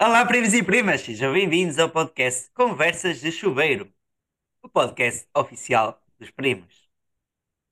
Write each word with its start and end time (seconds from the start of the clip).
Olá, 0.00 0.24
primos 0.24 0.54
e 0.54 0.62
primas, 0.62 1.00
sejam 1.00 1.32
bem-vindos 1.32 1.78
ao 1.78 1.90
podcast 1.90 2.50
Conversas 2.52 3.20
de 3.20 3.32
Chuveiro, 3.32 3.92
o 4.62 4.68
podcast 4.68 5.28
oficial 5.34 6.00
dos 6.18 6.30
primos. 6.30 6.88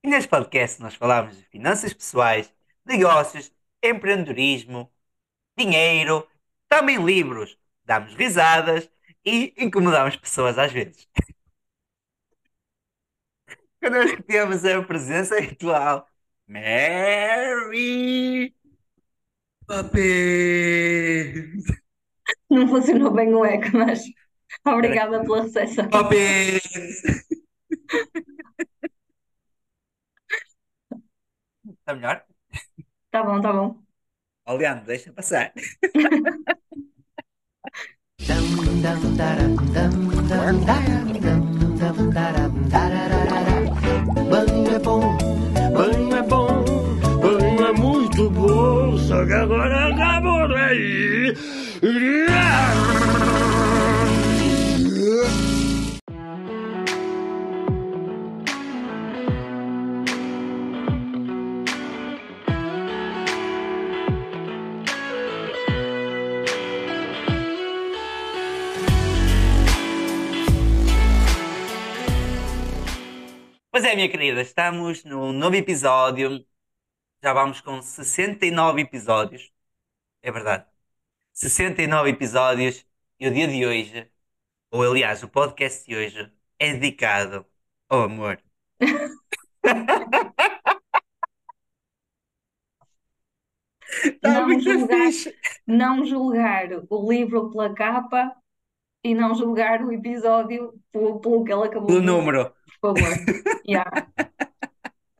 E 0.04 0.08
neste 0.08 0.28
podcast 0.28 0.80
nós 0.82 0.94
falamos 0.96 1.36
de 1.36 1.44
finanças 1.44 1.92
pessoais, 1.92 2.52
negócios, 2.84 3.52
empreendedorismo, 3.82 4.92
dinheiro, 5.58 6.28
também 6.68 7.04
livros, 7.04 7.58
damos 7.84 8.14
risadas 8.14 8.90
e 9.24 9.54
incomodamos 9.58 10.16
pessoas 10.16 10.58
às 10.58 10.72
vezes. 10.72 11.08
Connosco 13.80 14.22
temos 14.24 14.64
a 14.64 14.82
presença 14.82 15.36
habitual, 15.38 16.08
Mary 16.48 18.54
Poppins. 19.66 21.66
Não 22.50 22.68
funcionou 22.68 23.10
bem 23.12 23.34
o 23.34 23.44
eco, 23.44 23.76
mas 23.76 24.02
obrigada 24.64 25.22
pela 25.22 25.42
recepção. 25.42 25.88
Poppins! 25.88 26.62
Está 31.64 31.94
melhor? 31.94 32.24
Tá 33.10 33.22
bom, 33.22 33.40
tá 33.40 33.52
bom. 33.52 33.82
Ó, 34.46 34.54
Leandro, 34.54 34.86
deixa 34.86 35.12
passar. 35.12 35.52
Banho 44.30 44.74
é 44.74 44.78
bom, 44.78 45.16
banho 45.72 46.16
é 46.16 46.22
bom, 46.22 46.64
banho 47.20 47.66
é 47.66 47.72
muito 47.72 48.30
bom, 48.30 48.96
só 48.98 49.24
que 49.26 49.32
agora 49.32 49.88
acabou 49.92 50.48
daí. 50.48 51.15
Pois 73.70 73.84
é, 73.84 73.94
minha 73.94 74.08
querida, 74.08 74.40
estamos 74.40 75.04
no 75.04 75.32
novo 75.32 75.54
episódio. 75.56 76.46
Já 77.22 77.32
vamos 77.34 77.60
com 77.60 77.82
69 77.82 78.80
episódios. 78.82 79.52
É 80.22 80.32
verdade. 80.32 80.75
69 81.36 82.10
episódios. 82.10 82.86
E 83.20 83.28
o 83.28 83.34
dia 83.34 83.48
de 83.48 83.66
hoje, 83.66 84.10
ou 84.70 84.84
aliás, 84.84 85.22
o 85.24 85.28
podcast 85.30 85.86
de 85.86 85.96
hoje, 85.96 86.32
é 86.58 86.74
dedicado 86.74 87.46
ao 87.90 88.04
amor. 88.04 88.42
Está 88.80 89.10
Não 94.22 94.42
muito 94.42 94.62
julgar, 94.62 94.88
fixe. 94.88 95.34
não 95.66 96.04
julgar 96.04 96.68
o 96.90 97.10
livro 97.12 97.50
pela 97.50 97.74
capa 97.74 98.34
e 99.04 99.14
não 99.14 99.34
julgar 99.34 99.82
o 99.84 99.92
episódio 99.92 100.74
pelo, 100.92 101.20
pelo 101.20 101.44
que 101.44 101.52
ele 101.52 101.64
acabou 101.68 101.88
Pelo 101.88 101.96
de 101.96 102.06
dizer, 102.06 102.12
número. 102.12 102.54
por 102.82 102.96
favor. 102.96 103.26
Yeah. 103.68 103.90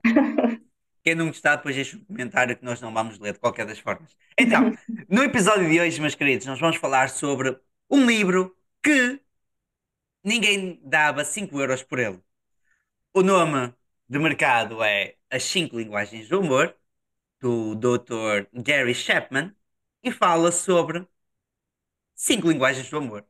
Quem 1.07 1.17
não 1.17 1.29
gostar, 1.29 1.57
depois 1.57 1.77
deixa 1.77 1.97
um 1.99 2.05
comentário 2.05 2.57
que 2.59 2.65
nós 2.67 2.81
não 2.83 2.93
vamos 2.95 3.19
ler 3.21 3.35
de 3.35 3.41
qualquer 3.41 3.67
das 3.67 3.79
formas. 3.81 4.17
Então, 4.39 4.73
no 5.09 5.23
episódio 5.25 5.69
de 5.71 5.81
hoje, 5.81 6.01
meus 6.01 6.15
queridos, 6.17 6.47
nós 6.47 6.61
vamos 6.61 6.77
falar 6.79 7.11
sobre 7.11 7.59
um 7.91 8.07
livro 8.07 8.57
que 8.83 9.21
ninguém 10.25 10.81
dava 10.85 11.25
5 11.25 11.61
euros 11.61 11.83
por 11.83 11.99
ele. 11.99 12.21
O 13.15 13.23
nome 13.23 13.75
de 14.09 14.19
mercado 14.19 14.83
é 14.85 15.17
As 15.31 15.45
5 15.45 15.79
Linguagens 15.79 16.29
do 16.29 16.41
Humor, 16.41 16.77
do 17.41 17.75
Dr. 17.77 18.49
Gary 18.55 18.95
Chapman, 18.95 19.55
e 20.03 20.13
fala 20.13 20.53
sobre 20.53 21.07
5 22.15 22.49
linguagens 22.51 22.91
do 22.91 22.99
amor. 22.99 23.25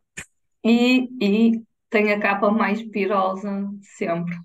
E, 0.64 1.08
e 1.20 1.62
tem 1.90 2.12
a 2.12 2.20
capa 2.20 2.50
mais 2.50 2.82
pirosa 2.82 3.50
de 3.78 3.86
sempre. 3.86 4.36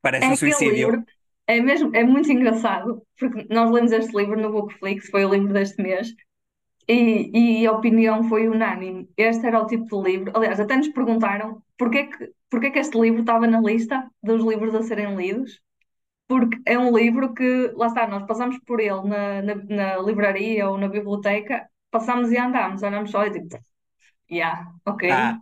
Parece 0.00 0.28
É 0.28 0.28
um 0.28 0.36
suicídio. 0.36 0.70
livro, 0.70 1.04
é 1.46 1.60
mesmo, 1.60 1.94
é 1.94 2.04
muito 2.04 2.30
engraçado, 2.32 3.02
porque 3.18 3.46
nós 3.50 3.70
lemos 3.70 3.92
este 3.92 4.16
livro 4.16 4.40
no 4.40 4.50
Bookflix, 4.52 5.08
foi 5.10 5.24
o 5.24 5.30
livro 5.34 5.52
deste 5.52 5.82
mês, 5.82 6.14
e, 6.88 7.62
e 7.62 7.66
a 7.66 7.72
opinião 7.72 8.24
foi 8.28 8.48
unânime. 8.48 9.08
Este 9.16 9.46
era 9.46 9.60
o 9.62 9.66
tipo 9.66 9.84
de 10.02 10.10
livro. 10.10 10.32
Aliás, 10.36 10.60
até 10.60 10.76
nos 10.76 10.88
perguntaram 10.88 11.62
porquê 11.78 12.04
que, 12.06 12.32
porquê 12.50 12.70
que 12.70 12.78
este 12.78 12.98
livro 12.98 13.20
estava 13.20 13.46
na 13.46 13.60
lista 13.60 14.10
dos 14.22 14.44
livros 14.44 14.74
a 14.74 14.82
serem 14.82 15.16
lidos. 15.16 15.60
Porque 16.28 16.58
é 16.66 16.78
um 16.78 16.96
livro 16.96 17.34
que, 17.34 17.72
lá 17.76 17.88
está, 17.88 18.06
nós 18.08 18.26
passamos 18.26 18.58
por 18.66 18.80
ele 18.80 19.02
na, 19.08 19.42
na, 19.42 19.54
na 19.56 19.98
livraria 19.98 20.68
ou 20.68 20.78
na 20.78 20.88
biblioteca, 20.88 21.68
passamos 21.90 22.32
e 22.32 22.38
andamos, 22.38 22.82
olhamos 22.82 23.10
só 23.10 23.26
e 23.26 23.32
tipo, 23.32 23.58
yeah, 24.30 24.72
ok, 24.86 25.10
Ah. 25.10 25.40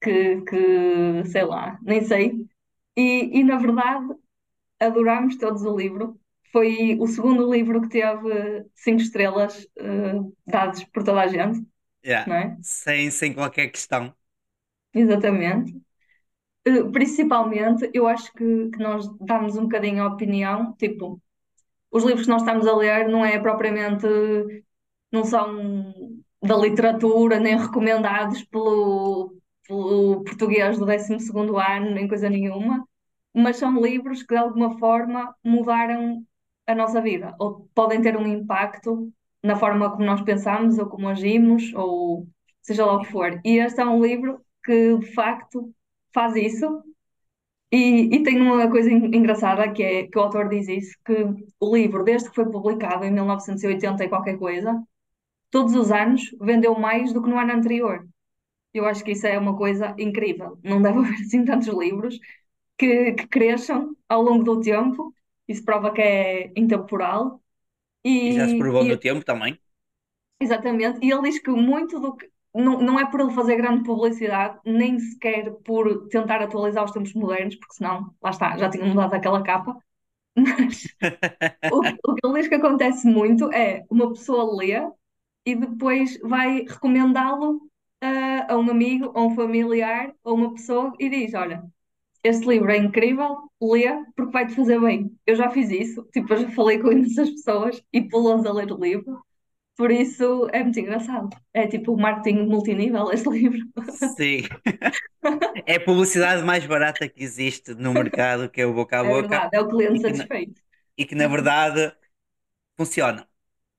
Que, 0.00 0.42
que, 0.42 1.24
sei 1.26 1.44
lá, 1.44 1.78
nem 1.82 2.02
sei. 2.04 2.46
E, 2.96 3.40
e 3.40 3.44
na 3.44 3.58
verdade, 3.58 4.06
adorámos 4.80 5.36
todos 5.36 5.62
o 5.62 5.76
livro. 5.76 6.18
Foi 6.52 6.96
o 7.00 7.06
segundo 7.06 7.52
livro 7.52 7.82
que 7.82 7.88
teve 7.88 8.64
cinco 8.74 9.02
estrelas 9.02 9.66
eh, 9.76 10.14
dadas 10.46 10.84
por 10.84 11.02
toda 11.02 11.20
a 11.20 11.26
gente, 11.26 11.66
yeah. 12.04 12.26
não 12.28 12.36
é? 12.36 12.56
Sem, 12.62 13.10
sem 13.10 13.34
qualquer 13.34 13.68
questão. 13.68 14.14
Exatamente. 14.94 15.76
Eh, 16.64 16.84
principalmente, 16.84 17.90
eu 17.92 18.06
acho 18.06 18.32
que, 18.32 18.70
que 18.70 18.78
nós 18.78 19.06
damos 19.20 19.56
um 19.56 19.62
bocadinho 19.62 20.02
a 20.02 20.08
opinião, 20.08 20.74
tipo, 20.76 21.20
os 21.90 22.04
livros 22.04 22.24
que 22.24 22.30
nós 22.30 22.42
estamos 22.42 22.66
a 22.66 22.76
ler 22.76 23.08
não 23.08 23.24
é 23.24 23.38
propriamente, 23.38 24.06
não 25.12 25.24
são 25.24 25.92
da 26.42 26.56
literatura, 26.56 27.38
nem 27.40 27.58
recomendados 27.58 28.44
pelo, 28.44 29.34
pelo 29.66 30.22
português 30.24 30.78
do 30.78 30.86
12º 30.86 31.58
ano, 31.58 31.90
nem 31.90 32.08
coisa 32.08 32.28
nenhuma, 32.28 32.86
mas 33.36 33.56
são 33.58 33.80
livros 33.80 34.22
que 34.22 34.34
de 34.34 34.40
alguma 34.40 34.78
forma 34.78 35.34
mudaram 35.44 36.24
a 36.66 36.74
nossa 36.74 37.00
vida, 37.00 37.34
ou 37.38 37.68
podem 37.74 38.02
ter 38.02 38.16
um 38.16 38.26
impacto 38.26 39.12
na 39.42 39.56
forma 39.56 39.90
como 39.90 40.04
nós 40.04 40.22
pensamos, 40.22 40.78
ou 40.78 40.86
como 40.88 41.08
agimos, 41.08 41.72
ou 41.74 42.26
seja 42.62 42.84
lá 42.86 42.94
o 42.94 43.00
que 43.02 43.12
for. 43.12 43.40
E 43.44 43.58
este 43.58 43.80
é 43.80 43.86
um 43.86 44.02
livro 44.04 44.40
que 44.64 44.98
de 44.98 45.14
facto 45.14 45.72
faz 46.14 46.34
isso. 46.36 46.82
E, 47.72 48.14
e 48.16 48.22
tem 48.22 48.40
uma 48.40 48.70
coisa 48.70 48.90
en- 48.90 49.06
engraçada 49.16 49.72
que 49.72 49.82
é 49.82 50.06
que 50.06 50.18
o 50.18 50.22
autor 50.22 50.48
diz 50.48 50.68
isso, 50.68 50.96
que 51.04 51.12
o 51.60 51.74
livro, 51.76 52.04
desde 52.04 52.28
que 52.28 52.34
foi 52.34 52.46
publicado 52.50 53.04
em 53.04 53.10
1980 53.10 54.04
e 54.04 54.08
qualquer 54.08 54.38
coisa, 54.38 54.82
todos 55.50 55.74
os 55.74 55.92
anos 55.92 56.22
vendeu 56.40 56.78
mais 56.78 57.12
do 57.12 57.22
que 57.22 57.30
no 57.30 57.38
ano 57.38 57.52
anterior. 57.54 58.06
Eu 58.74 58.86
acho 58.86 59.04
que 59.04 59.12
isso 59.12 59.26
é 59.26 59.38
uma 59.38 59.56
coisa 59.56 59.94
incrível. 59.98 60.58
Não 60.64 60.82
deve 60.82 60.98
haver 61.00 61.14
assim 61.22 61.44
tantos 61.44 61.68
livros 61.68 62.18
que, 62.78 63.12
que 63.14 63.26
cresçam 63.28 63.96
ao 64.08 64.22
longo 64.22 64.44
do 64.44 64.60
tempo. 64.60 65.14
Isso 65.48 65.64
prova 65.64 65.92
que 65.92 66.02
é 66.02 66.52
intemporal. 66.56 67.42
E 68.04 68.32
já 68.32 68.46
se 68.48 68.56
E, 68.56 68.62
provou 68.62 68.84
no 68.84 68.96
e- 68.96 69.02
tempo 69.06 69.24
também. 69.24 69.60
exatamente. 70.40 70.98
E 71.04 71.10
ele 71.12 71.22
diz 71.22 71.38
que 71.40 71.50
muito 71.50 71.98
do 72.00 72.16
que. 72.16 72.30
Não, 72.54 72.80
não 72.80 72.98
é 72.98 73.10
por 73.10 73.20
ele 73.20 73.32
fazer 73.34 73.56
grande 73.56 73.84
publicidade, 73.84 74.58
nem 74.64 74.98
sequer 74.98 75.52
por 75.64 76.08
tentar 76.08 76.40
atualizar 76.42 76.84
os 76.84 76.90
tempos 76.90 77.12
modernos, 77.14 77.54
porque 77.56 77.74
senão, 77.74 78.14
lá 78.22 78.30
está, 78.30 78.56
já 78.56 78.70
tinha 78.70 78.84
mudado 78.86 79.12
aquela 79.14 79.42
capa. 79.42 79.78
Mas 80.36 80.88
o, 81.70 81.84
que- 81.84 81.98
o 82.06 82.14
que 82.16 82.26
ele 82.26 82.40
diz 82.40 82.48
que 82.48 82.56
acontece 82.56 83.06
muito 83.08 83.52
é 83.52 83.84
uma 83.90 84.10
pessoa 84.10 84.56
lê 84.56 84.74
e 85.46 85.56
depois 85.56 86.18
vai 86.22 86.62
recomendá-lo 86.62 87.62
a, 88.02 88.54
a 88.54 88.58
um 88.58 88.70
amigo, 88.70 89.12
a 89.16 89.22
um 89.22 89.34
familiar, 89.36 90.14
a 90.24 90.32
uma 90.32 90.52
pessoa 90.54 90.92
e 91.00 91.08
diz: 91.10 91.34
Olha, 91.34 91.64
este 92.26 92.46
livro 92.48 92.70
é 92.70 92.76
incrível, 92.78 93.36
lê 93.62 93.84
porque 94.16 94.32
vai-te 94.32 94.54
fazer 94.54 94.80
bem. 94.80 95.10
Eu 95.26 95.36
já 95.36 95.50
fiz 95.50 95.70
isso, 95.70 96.02
tipo, 96.12 96.32
eu 96.34 96.38
já 96.38 96.50
falei 96.50 96.78
com 96.78 96.90
imensas 96.92 97.30
pessoas 97.30 97.82
e 97.92 98.02
pulou-os 98.08 98.46
a 98.46 98.52
ler 98.52 98.72
o 98.72 98.78
livro, 98.82 99.22
por 99.76 99.90
isso 99.90 100.48
é 100.52 100.62
muito 100.64 100.80
engraçado. 100.80 101.30
É 101.54 101.66
tipo 101.68 101.92
o 101.94 102.00
marketing 102.00 102.46
multinível, 102.48 103.10
este 103.12 103.28
livro. 103.30 103.60
Sim. 103.88 104.48
É 105.64 105.76
a 105.76 105.84
publicidade 105.84 106.42
mais 106.42 106.64
barata 106.66 107.08
que 107.08 107.22
existe 107.22 107.74
no 107.74 107.92
mercado, 107.94 108.48
que 108.50 108.60
é 108.60 108.66
o 108.66 108.72
boca 108.74 108.98
a 109.00 109.02
É 109.06 109.14
boca, 109.14 109.14
verdade, 109.14 109.56
é 109.56 109.60
o 109.60 109.68
cliente 109.68 110.00
e 110.00 110.04
que, 110.04 110.12
satisfeito. 110.14 110.60
e 110.98 111.06
que 111.06 111.14
na 111.14 111.28
verdade 111.28 111.94
funciona. 112.76 113.28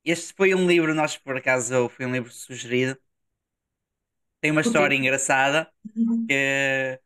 Este 0.06 0.34
foi 0.36 0.56
um 0.56 0.68
livro, 0.68 0.96
nós 0.96 1.18
por 1.18 1.38
acaso 1.38 1.90
foi 1.90 2.06
um 2.08 2.14
livro 2.14 2.32
sugerido. 2.32 2.98
Tem 4.42 4.52
uma 4.52 4.62
história 4.62 4.96
engraçada. 4.96 5.72
que 6.28 7.00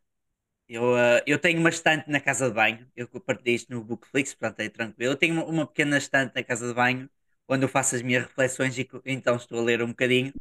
eu, 0.68 0.96
eh, 0.96 1.22
eu 1.26 1.38
tenho 1.38 1.60
uma 1.60 1.68
estante 1.68 2.10
na 2.10 2.20
casa 2.20 2.48
de 2.48 2.54
banho. 2.54 2.86
Eu 2.96 3.08
partilhei 3.08 3.56
isto 3.56 3.72
no 3.72 3.84
Bookflix, 3.84 4.34
portanto 4.34 4.60
é 4.60 4.68
tranquilo. 4.68 5.12
Eu 5.12 5.16
tenho 5.16 5.44
uma, 5.44 5.66
pequena 5.66 5.98
estante 5.98 6.34
na 6.34 6.42
casa 6.42 6.68
de 6.68 6.74
banho 6.74 7.08
onde 7.48 7.64
eu 7.64 7.68
faço 7.68 7.94
as 7.94 8.02
minhas 8.02 8.24
reflexões 8.24 8.78
e 8.78 8.88
então 9.04 9.36
estou 9.36 9.58
a 9.58 9.62
ler 9.62 9.82
um 9.82 9.88
bocadinho. 9.88 10.32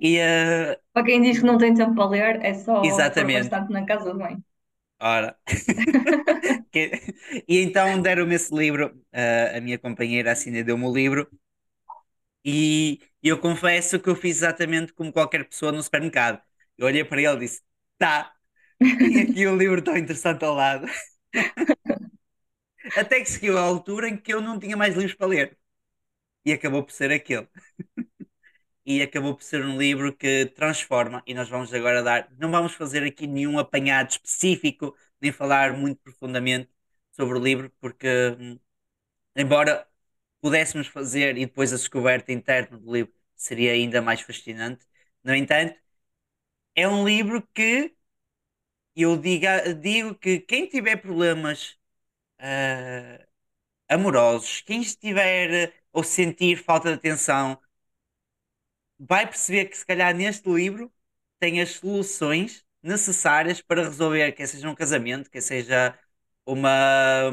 E, 0.00 0.18
eh, 0.18 0.78
Para 0.92 1.04
quem 1.04 1.22
diz 1.22 1.38
que 1.38 1.46
não 1.46 1.56
tem 1.56 1.74
tempo 1.74 1.94
para 1.94 2.08
ler, 2.08 2.44
é 2.44 2.54
só 2.54 2.82
exatamente. 2.84 3.48
na 3.70 3.86
casa 3.86 4.12
de 4.12 4.18
banho. 4.18 4.44
Ora. 5.00 5.36
E 6.74 7.58
então 7.60 8.00
deram-me 8.00 8.34
esse 8.34 8.54
livro, 8.54 8.98
eh, 9.12 9.52
a 9.56 9.60
minha 9.60 9.78
companheira 9.78 10.32
assim 10.32 10.50
deu-me 10.62 10.84
o 10.84 10.92
livro, 10.92 11.28
e 12.44 13.00
eu 13.22 13.38
confesso 13.38 14.00
que 14.00 14.08
eu 14.08 14.16
fiz 14.16 14.38
exatamente 14.38 14.92
como 14.92 15.12
qualquer 15.12 15.44
pessoa 15.48 15.72
no 15.72 15.82
supermercado. 15.82 16.40
Eu 16.76 16.86
olhei 16.86 17.04
para 17.04 17.20
ele 17.20 17.36
e 17.36 17.38
disse: 17.40 17.62
tá, 17.98 18.32
e 19.10 19.20
aqui 19.20 19.46
o 19.46 19.56
livro 19.56 19.82
tão 19.82 19.96
interessante 19.96 20.44
ao 20.44 20.54
lado. 20.54 20.86
Até 22.96 23.20
que 23.20 23.26
seguiu 23.30 23.58
a 23.58 23.62
altura 23.62 24.08
em 24.08 24.16
que 24.16 24.32
eu 24.32 24.40
não 24.40 24.58
tinha 24.58 24.76
mais 24.76 24.94
livros 24.94 25.14
para 25.14 25.26
ler. 25.26 25.58
E 26.44 26.52
acabou 26.52 26.84
por 26.84 26.92
ser 26.92 27.12
aquele. 27.12 27.48
E 28.84 29.00
acabou 29.02 29.34
por 29.36 29.44
ser 29.44 29.64
um 29.64 29.78
livro 29.78 30.12
que 30.16 30.46
transforma, 30.46 31.22
e 31.26 31.34
nós 31.34 31.48
vamos 31.48 31.72
agora 31.72 32.02
dar. 32.02 32.28
Não 32.38 32.50
vamos 32.50 32.74
fazer 32.74 33.04
aqui 33.04 33.26
nenhum 33.28 33.58
apanhado 33.58 34.10
específico, 34.10 34.96
nem 35.20 35.30
falar 35.32 35.72
muito 35.76 36.00
profundamente 36.02 36.68
sobre 37.12 37.38
o 37.38 37.42
livro, 37.42 37.70
porque, 37.80 38.08
hum, 38.40 38.58
embora 39.36 39.86
pudéssemos 40.40 40.88
fazer 40.88 41.38
e 41.38 41.46
depois 41.46 41.72
a 41.72 41.76
descoberta 41.76 42.32
interna 42.32 42.78
do 42.78 42.92
livro 42.92 43.12
seria 43.36 43.72
ainda 43.72 44.02
mais 44.02 44.20
fascinante, 44.22 44.86
no 45.24 45.34
entanto, 45.34 45.76
é 46.74 46.88
um 46.88 47.04
livro 47.06 47.46
que 47.54 47.94
eu 48.96 49.16
diga, 49.16 49.74
digo 49.74 50.14
que 50.14 50.40
quem 50.40 50.68
tiver 50.68 50.96
problemas 50.96 51.78
ah, 52.38 53.26
amorosos, 53.88 54.62
quem 54.62 54.82
estiver 54.82 55.74
ou 55.92 56.04
sentir 56.04 56.56
falta 56.58 56.88
de 56.90 56.94
atenção, 56.96 57.58
vai 58.98 59.26
perceber 59.26 59.66
que 59.66 59.76
se 59.76 59.86
calhar 59.86 60.14
neste 60.14 60.48
livro 60.50 60.92
tem 61.38 61.60
as 61.60 61.70
soluções 61.72 62.64
necessárias 62.82 63.60
para 63.60 63.82
resolver, 63.84 64.32
quer 64.32 64.46
seja 64.46 64.68
um 64.70 64.74
casamento, 64.74 65.30
quer 65.30 65.40
seja 65.42 65.98
uma, 66.46 67.30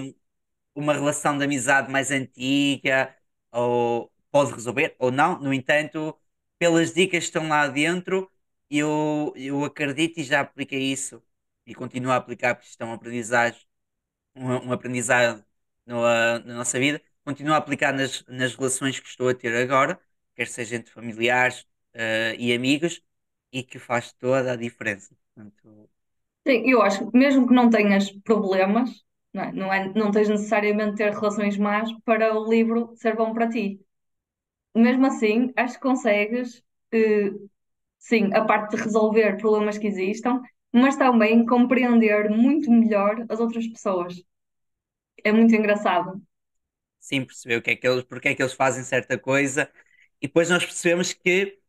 uma 0.76 0.94
relação 0.94 1.38
de 1.38 1.44
amizade 1.46 1.92
mais 1.92 2.12
antiga, 2.12 3.16
ou 3.52 4.12
pode 4.32 4.54
resolver 4.54 4.96
ou 5.00 5.12
não. 5.12 5.40
No 5.40 5.54
entanto, 5.54 6.18
pelas 6.58 6.94
dicas 6.94 7.20
que 7.22 7.26
estão 7.26 7.48
lá 7.50 7.68
dentro, 7.68 8.32
eu, 8.70 9.34
eu 9.36 9.64
acredito 9.66 10.20
e 10.20 10.24
já 10.24 10.42
apliquei 10.42 10.80
isso 10.92 11.22
e 11.70 11.76
continuo 11.76 12.12
a 12.12 12.18
aplicar 12.18 12.56
porque 12.56 12.70
isto 12.70 12.82
é 12.82 12.86
uma 12.86 12.96
aprendizagem 12.96 13.62
um, 14.36 14.70
um 14.70 14.72
aprendizado 14.74 15.44
no, 15.86 16.04
ah, 16.06 16.40
na 16.40 16.56
nossa 16.56 16.80
vida, 16.80 17.02
continuo 17.24 17.54
a 17.54 17.58
aplicar 17.58 17.94
nas, 17.94 18.26
nas 18.28 18.56
relações 18.56 19.00
que 19.00 19.08
estou 19.08 19.30
a 19.30 19.34
ter 19.36 19.56
agora, 19.56 20.00
quer 20.36 20.48
seja 20.48 20.76
entre 20.76 20.92
familiares, 20.94 21.68
ah, 21.96 22.34
e 22.38 22.54
amigos, 22.54 23.02
e 23.52 23.64
que 23.64 23.80
faz 23.80 24.14
toda 24.14 24.54
a 24.54 24.56
diferença. 24.56 25.16
Portanto, 25.36 25.90
Sim, 26.48 26.64
eu 26.70 26.82
acho 26.82 27.10
que 27.12 27.18
mesmo 27.18 27.48
que 27.48 27.54
não 27.54 27.70
tenhas 27.70 28.12
problemas, 28.24 28.90
não 29.34 29.44
é? 29.44 29.52
Não 29.52 29.74
é, 29.74 29.94
não 29.94 30.12
tens 30.12 30.30
necessariamente 30.30 30.96
ter 30.98 31.12
relações 31.14 31.58
más 31.58 31.92
para 32.04 32.34
o 32.38 32.50
livro 32.50 32.94
ser 32.96 33.16
bom 33.16 33.34
para 33.34 33.50
ti. 33.50 33.80
Mesmo 34.76 35.06
assim, 35.08 35.54
acho 35.58 35.76
que 35.76 35.82
consegues, 35.82 36.64
eh, 36.94 37.32
sim, 38.00 38.34
a 38.34 38.46
parte 38.46 38.76
de 38.78 38.84
resolver 38.84 39.38
problemas 39.38 39.78
que 39.78 39.88
existam, 39.88 40.42
mas 40.74 40.96
também 40.98 41.46
compreender 41.46 42.30
muito 42.30 42.72
melhor 42.72 43.26
as 43.30 43.40
outras 43.40 43.68
pessoas. 43.68 44.24
É 45.24 45.32
muito 45.32 45.56
engraçado. 45.56 46.22
sim, 47.00 47.24
perceber 47.26 47.58
o 47.58 47.62
que 47.62 47.72
é 47.72 47.76
que 47.76 47.88
eles, 47.88 48.04
porque 48.04 48.30
é 48.30 48.36
que 48.36 48.42
eles 48.42 48.54
fazem 48.54 48.84
certa 48.84 49.18
coisa, 49.18 49.72
e 50.22 50.28
depois 50.28 50.50
nós 50.50 50.64
percebemos 50.66 51.14
que 51.14 51.60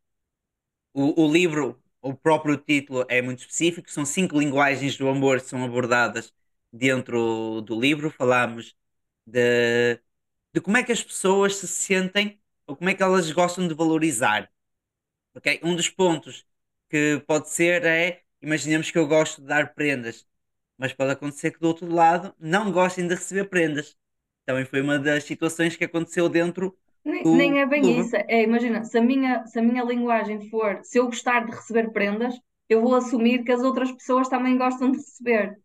o, 0.93 1.25
o 1.26 1.32
livro, 1.32 1.82
o 2.00 2.14
próprio 2.14 2.56
título 2.56 3.05
é 3.08 3.20
muito 3.23 3.41
específico, 3.41 3.91
são 3.91 4.05
cinco 4.05 4.38
linguagens 4.38 4.97
do 4.97 5.08
amor 5.08 5.41
que 5.41 5.47
são 5.47 5.64
abordadas 5.64 6.32
dentro 6.73 7.61
do 7.62 7.79
livro. 7.81 8.11
Falamos 8.11 8.76
de, 9.26 9.97
de 10.55 10.61
como 10.62 10.76
é 10.76 10.85
que 10.85 10.93
as 10.93 11.02
pessoas 11.02 11.56
se 11.56 11.69
sentem 11.69 12.41
ou 12.67 12.76
como 12.76 12.91
é 12.91 12.94
que 12.94 13.02
elas 13.02 13.31
gostam 13.32 13.67
de 13.69 13.75
valorizar. 13.75 14.50
ok? 15.35 15.61
Um 15.64 15.76
dos 15.76 15.88
pontos 15.91 16.47
que 16.91 17.23
pode 17.26 17.50
ser 17.50 17.85
é, 17.87 18.23
imaginemos 18.42 18.90
que 18.90 18.98
eu 18.98 19.06
gosto 19.06 19.40
de 19.40 19.46
dar 19.48 19.75
prendas, 19.75 20.26
mas 20.78 20.92
pode 20.92 21.12
acontecer 21.12 21.52
que 21.52 21.60
do 21.60 21.69
outro 21.69 21.88
lado 21.92 22.34
não 22.38 22.72
gostem 22.72 23.06
de 23.08 23.14
receber 23.14 23.46
prendas. 23.48 23.96
Também 24.46 24.64
foi 24.64 24.81
uma 24.81 24.98
das 24.98 25.25
situações 25.25 25.76
que 25.76 25.84
aconteceu 25.84 26.28
dentro 26.28 26.76
Nem, 27.04 27.25
do 27.25 27.31
nem 27.31 27.60
é 27.60 27.66
bem 27.66 27.98
livro. 27.98 28.00
isso. 28.00 28.14
É, 28.16 28.42
imagina, 28.42 28.84
se 28.84 28.98
a 28.98 29.02
minha, 29.02 29.46
se 29.46 29.58
a 29.58 29.62
minha 29.62 29.82
linguagem 29.84 30.48
for, 30.50 30.81
se 30.84 30.98
eu 30.98 31.06
gostar 31.06 31.44
de 31.46 31.52
receber 31.52 31.92
prendas, 31.92 32.34
eu 32.69 32.81
vou 32.82 32.94
assumir 32.94 33.42
que 33.44 33.52
as 33.52 33.62
outras 33.62 33.90
pessoas 33.92 34.28
também 34.28 34.56
gostam 34.58 34.90
de 34.90 34.98
receber. 34.98 35.56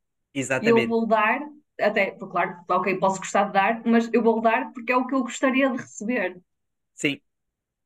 E 0.61 0.69
eu 0.69 0.81
Exatamente. 0.81 0.87
vou 0.87 1.07
dar, 1.07 1.41
até, 1.81 2.11
porque, 2.13 2.31
claro, 2.33 2.57
ok, 2.69 2.99
posso 2.99 3.19
gostar 3.19 3.45
de 3.45 3.53
dar, 3.53 3.83
mas 3.85 4.09
eu 4.13 4.23
vou 4.23 4.41
dar 4.41 4.71
porque 4.73 4.91
é 4.93 4.97
o 4.97 5.07
que 5.07 5.15
eu 5.15 5.23
gostaria 5.23 5.69
de 5.71 5.77
receber. 5.77 6.41
Sim. 6.93 7.21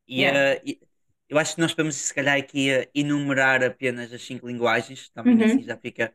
E, 0.07 0.25
Yeah. 0.25 0.38
eh, 0.38 0.62
e- 0.65 0.81
eu 1.30 1.38
acho 1.40 1.56
que 1.56 1.62
nós 1.62 1.74
podemos, 1.74 1.96
se 1.96 2.14
calhar, 2.14 2.38
aqui 2.38 2.70
enumerar 2.94 3.64
apenas 3.64 4.12
as 4.14 4.22
cinco 4.24 4.48
linguagens, 4.48 5.10
também 5.12 5.44
assim 5.44 5.62
Uhum. 5.62 5.64
já 5.64 5.78
fica. 5.78 6.14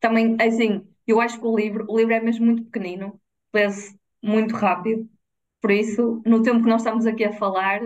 Também, 0.00 0.36
assim, 0.40 0.86
eu 1.06 1.20
acho 1.20 1.38
que 1.40 1.46
o 1.46 1.56
livro, 1.56 1.86
o 1.88 1.96
livro 1.98 2.14
é 2.14 2.20
mesmo 2.20 2.44
muito 2.46 2.64
pequenino, 2.64 3.20
lê-se 3.54 3.98
muito 4.22 4.54
rápido, 4.54 5.08
por 5.60 5.70
isso, 5.70 6.22
no 6.26 6.42
tempo 6.42 6.62
que 6.62 6.68
nós 6.68 6.82
estamos 6.82 7.06
aqui 7.06 7.24
a 7.24 7.32
falar, 7.32 7.80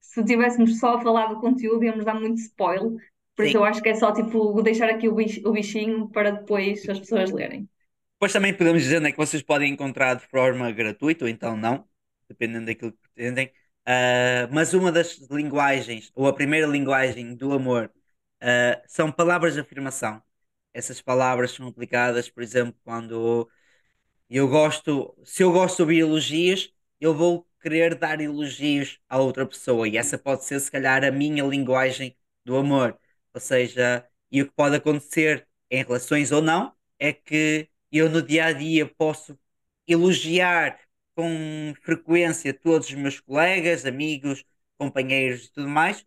se 0.00 0.24
tivéssemos 0.24 0.78
só 0.78 0.96
a 0.96 1.02
falar 1.02 1.26
do 1.28 1.40
conteúdo, 1.40 1.84
íamos 1.84 2.04
dar 2.04 2.14
muito 2.14 2.38
spoiler, 2.40 2.92
por 3.36 3.44
isso 3.44 3.56
Sim. 3.56 3.58
eu 3.58 3.64
acho 3.64 3.82
que 3.82 3.88
é 3.90 3.94
só, 3.94 4.12
tipo, 4.12 4.60
deixar 4.62 4.90
aqui 4.90 5.08
o 5.08 5.52
bichinho 5.52 6.08
para 6.10 6.30
depois 6.32 6.88
as 6.88 6.98
pessoas 7.00 7.30
lerem. 7.32 7.68
Depois 8.14 8.32
também 8.32 8.56
podemos 8.56 8.82
dizer, 8.82 9.00
né, 9.00 9.10
que 9.12 9.16
vocês 9.18 9.42
podem 9.42 9.72
encontrar 9.72 10.14
de 10.14 10.26
forma 10.26 10.70
gratuita 10.72 11.24
ou 11.24 11.28
então 11.30 11.56
não, 11.56 11.88
dependendo 12.28 12.66
daquilo 12.66 12.92
que 12.92 12.98
pretendem. 13.14 13.52
Ah, 13.86 14.48
mas 14.52 14.74
uma 14.74 14.92
das 14.92 15.16
linguagens, 15.30 16.10
ou 16.14 16.26
a 16.28 16.32
primeira 16.34 16.66
linguagem 16.66 17.34
do 17.34 17.52
amor, 17.52 17.90
ah, 18.40 18.82
são 18.86 19.10
palavras 19.12 19.54
de 19.54 19.60
afirmação. 19.60 20.22
Essas 20.72 21.00
palavras 21.02 21.50
são 21.52 21.66
aplicadas, 21.68 22.30
por 22.30 22.42
exemplo, 22.42 22.78
quando 22.84 23.50
eu 24.30 24.48
gosto, 24.48 25.16
se 25.24 25.42
eu 25.42 25.52
gosto 25.52 25.76
de 25.78 25.82
ouvir 25.82 25.98
elogios, 26.00 26.72
eu 27.00 27.14
vou 27.14 27.46
querer 27.62 27.94
dar 27.96 28.20
elogios 28.20 29.00
a 29.08 29.18
outra 29.18 29.46
pessoa, 29.46 29.88
e 29.88 29.96
essa 29.96 30.18
pode 30.18 30.44
ser, 30.44 30.60
se 30.60 30.70
calhar, 30.70 31.04
a 31.04 31.10
minha 31.10 31.44
linguagem 31.44 32.16
do 32.44 32.56
amor. 32.56 32.98
Ou 33.34 33.40
seja, 33.40 34.06
e 34.30 34.42
o 34.42 34.46
que 34.46 34.52
pode 34.54 34.76
acontecer 34.76 35.46
em 35.70 35.82
relações 35.84 36.32
ou 36.32 36.42
não, 36.42 36.74
é 36.98 37.12
que 37.12 37.68
eu 37.92 38.08
no 38.10 38.22
dia 38.22 38.46
a 38.46 38.52
dia 38.52 38.86
posso 38.86 39.38
elogiar 39.86 40.78
com 41.20 41.74
frequência 41.82 42.54
todos 42.54 42.88
os 42.88 42.94
meus 42.94 43.20
colegas, 43.20 43.84
amigos, 43.86 44.44
companheiros 44.78 45.46
e 45.46 45.52
tudo 45.52 45.68
mais, 45.68 46.06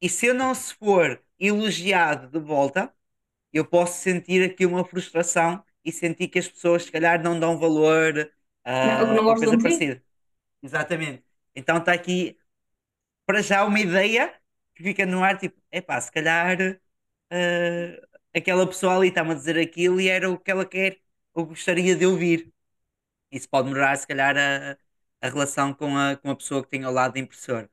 e 0.00 0.08
se 0.08 0.26
eu 0.26 0.34
não 0.34 0.54
se 0.54 0.74
for 0.74 1.22
elogiado 1.38 2.28
de 2.28 2.38
volta, 2.40 2.92
eu 3.52 3.64
posso 3.66 4.00
sentir 4.02 4.44
aqui 4.44 4.66
uma 4.66 4.84
frustração 4.84 5.64
e 5.84 5.92
sentir 5.92 6.28
que 6.28 6.38
as 6.38 6.48
pessoas, 6.48 6.84
se 6.84 6.92
calhar, 6.92 7.22
não 7.22 7.38
dão 7.40 7.58
valor 7.58 8.30
ah, 8.64 9.04
não 9.14 9.24
ou 9.24 9.24
gostam 9.24 9.38
coisa 9.38 9.58
parecida. 9.58 10.02
Exatamente. 10.62 11.24
Então 11.54 11.78
está 11.78 11.92
aqui, 11.92 12.38
para 13.26 13.42
já, 13.42 13.64
uma 13.64 13.80
ideia 13.80 14.34
que 14.74 14.82
fica 14.82 15.06
no 15.06 15.22
ar, 15.24 15.38
tipo, 15.38 15.60
epá, 15.72 16.00
se 16.00 16.10
calhar 16.12 16.80
ah, 17.30 18.08
aquela 18.34 18.66
pessoa 18.66 18.96
ali 18.96 19.08
está-me 19.08 19.32
a 19.32 19.34
dizer 19.34 19.58
aquilo 19.58 20.00
e 20.00 20.08
era 20.08 20.30
o 20.30 20.38
que 20.38 20.50
ela 20.50 20.66
quer 20.66 21.00
ou 21.34 21.46
gostaria 21.46 21.96
de 21.96 22.06
ouvir. 22.06 22.52
Isso 23.30 23.48
pode 23.48 23.68
melhorar, 23.68 23.96
se 23.96 24.06
calhar, 24.06 24.36
a, 24.36 24.78
a 25.26 25.28
relação 25.30 25.74
com 25.74 25.96
a, 25.96 26.16
com 26.16 26.30
a 26.30 26.36
pessoa 26.36 26.62
que 26.64 26.70
tem 26.70 26.84
ao 26.84 26.92
lado 26.92 27.14
da 27.14 27.20
impressora. 27.20 27.70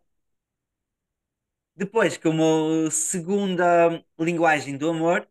Depois, 1.75 2.17
como 2.17 2.89
segunda 2.91 4.03
linguagem 4.19 4.77
do 4.77 4.89
amor, 4.89 5.27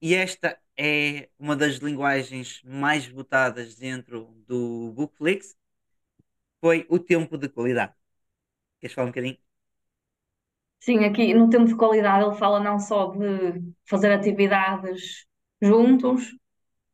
e 0.00 0.14
esta 0.14 0.58
é 0.76 1.28
uma 1.38 1.56
das 1.56 1.76
linguagens 1.76 2.62
mais 2.64 3.06
votadas 3.08 3.74
dentro 3.76 4.26
do 4.46 4.92
Bookflix, 4.92 5.56
foi 6.62 6.78
o 6.88 6.98
tempo 7.12 7.34
de 7.42 7.48
qualidade. 7.48 7.94
Queres 8.80 8.94
falar 8.94 9.06
um 9.08 9.10
bocadinho? 9.12 9.38
Sim, 10.80 11.04
aqui 11.04 11.34
no 11.34 11.50
tempo 11.50 11.66
de 11.66 11.76
qualidade 11.76 12.24
ele 12.24 12.36
fala 12.36 12.60
não 12.60 12.78
só 12.78 13.06
de 13.12 13.62
fazer 13.88 14.12
atividades 14.12 15.26
juntos, 15.60 16.34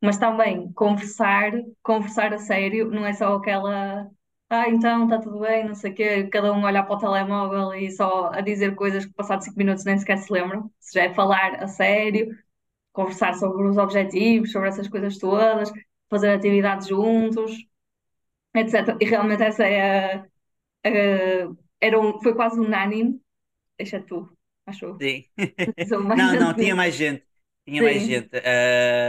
mas 0.04 0.18
também 0.18 0.73
conversar, 0.75 1.52
conversar 1.82 2.32
a 2.34 2.38
sério, 2.38 2.90
não 2.90 3.06
é 3.06 3.12
só 3.14 3.34
aquela, 3.37 4.11
ah, 4.50 4.68
então 4.68 5.04
está 5.04 5.20
tudo 5.20 5.40
bem, 5.40 5.66
não 5.66 5.75
sei 5.75 5.92
o 5.92 5.94
quê, 5.94 6.25
cada 6.28 6.52
um 6.52 6.64
olhar 6.64 6.84
para 6.84 6.96
o 6.96 6.99
telemóvel 6.99 7.75
e 7.75 7.90
só 7.90 8.28
a 8.32 8.40
dizer 8.40 8.75
coisas 8.76 9.06
que 9.06 9.12
passados 9.14 9.44
cinco 9.46 9.58
minutos 9.58 9.84
nem 9.84 9.99
sequer 9.99 10.18
se 10.18 10.32
lembram. 10.32 10.70
Se 10.80 10.94
já 10.99 11.04
é 11.04 11.14
falar 11.14 11.56
a 11.62 11.68
sério, 11.68 12.37
conversar 12.92 13.34
sobre 13.34 13.66
os 13.68 13.78
objetivos, 13.78 14.52
sobre 14.52 14.68
essas 14.70 14.88
coisas 14.88 15.18
todas, 15.18 15.73
fazer 16.11 16.32
atividades 16.34 16.88
juntos. 16.88 17.52
etc. 18.54 18.99
E 19.00 19.04
realmente 19.06 19.42
essa 19.42 19.64
é 19.64 20.16
a, 20.16 20.26
a- 20.87 21.54
era 21.80 22.00
um, 22.00 22.20
foi 22.23 22.34
quase 22.34 22.58
unânime, 22.61 23.20
exceto 23.78 24.06
tu, 24.06 24.38
acho. 24.66 24.88
Sim. 25.00 25.25
Não, 26.12 26.37
não, 26.37 26.56
tinha 26.56 26.75
mais 26.75 26.94
gente. 26.94 27.25
Tinha 27.64 27.83
mais 27.83 28.02
Sim. 28.02 28.02
gente. 28.02 28.37
Uh, 28.37 28.40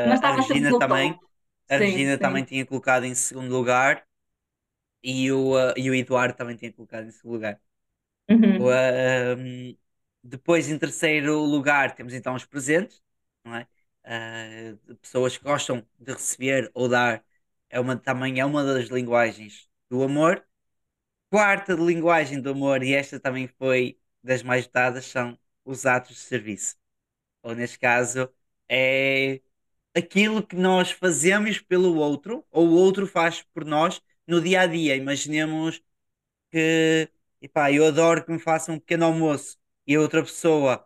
Mas 0.03 0.19
a 0.21 0.31
estava 0.31 0.41
sempre 0.43 0.69
Regina 0.69 0.73
no 0.73 0.81
também. 0.83 1.19
top. 1.21 1.25
A 1.69 1.77
Sim, 1.77 1.77
Regina 1.77 2.17
sim. 2.17 2.19
também 2.19 2.45
tinha 2.45 2.65
colocado 2.65 3.05
em 3.05 3.15
segundo 3.15 3.51
lugar 3.55 4.05
e 5.03 5.31
o, 5.31 5.53
uh, 5.55 5.73
e 5.77 5.89
o 5.89 5.95
Eduardo 5.95 6.35
também 6.37 6.55
tinha 6.57 6.73
colocado 6.73 7.07
em 7.07 7.11
segundo 7.11 7.33
lugar. 7.35 7.61
Uhum. 8.29 8.67
Uh, 8.67 9.77
depois, 10.23 10.69
em 10.69 10.77
terceiro 10.79 11.39
lugar, 11.43 11.95
temos 11.95 12.13
então 12.13 12.35
os 12.35 12.45
presentes, 12.45 13.01
não 13.43 13.55
é? 13.55 13.67
Uh, 14.05 14.77
de 14.87 14.95
pessoas 14.95 15.37
que 15.37 15.43
gostam 15.43 15.85
de 15.99 16.13
receber 16.13 16.71
ou 16.73 16.87
dar, 16.87 17.23
é 17.69 17.79
uma, 17.79 17.97
também 17.97 18.39
é 18.39 18.45
uma 18.45 18.63
das 18.63 18.87
linguagens 18.89 19.69
do 19.89 20.03
amor. 20.03 20.45
Quarta 21.29 21.75
de 21.75 21.83
linguagem 21.83 22.41
do 22.41 22.51
amor, 22.51 22.83
e 22.83 22.93
esta 22.93 23.19
também 23.19 23.47
foi 23.47 23.99
das 24.23 24.43
mais 24.43 24.65
votadas, 24.65 25.05
são 25.05 25.37
os 25.65 25.85
atos 25.85 26.15
de 26.15 26.21
serviço. 26.21 26.75
Ou 27.43 27.55
neste 27.55 27.79
caso, 27.79 28.29
é 28.69 29.41
aquilo 29.95 30.45
que 30.45 30.55
nós 30.55 30.91
fazemos 30.91 31.59
pelo 31.59 31.95
outro, 31.97 32.45
ou 32.51 32.67
o 32.69 32.73
outro 32.75 33.07
faz 33.07 33.43
por 33.53 33.65
nós 33.65 34.01
no 34.27 34.41
dia 34.41 34.61
a 34.61 34.67
dia. 34.67 34.95
Imaginemos 34.95 35.81
que, 36.51 37.09
epá, 37.41 37.71
eu 37.71 37.85
adoro 37.85 38.23
que 38.25 38.31
me 38.31 38.39
façam 38.39 38.75
um 38.75 38.79
pequeno 38.79 39.05
almoço 39.05 39.57
e 39.87 39.95
a 39.95 40.01
outra 40.01 40.23
pessoa 40.23 40.85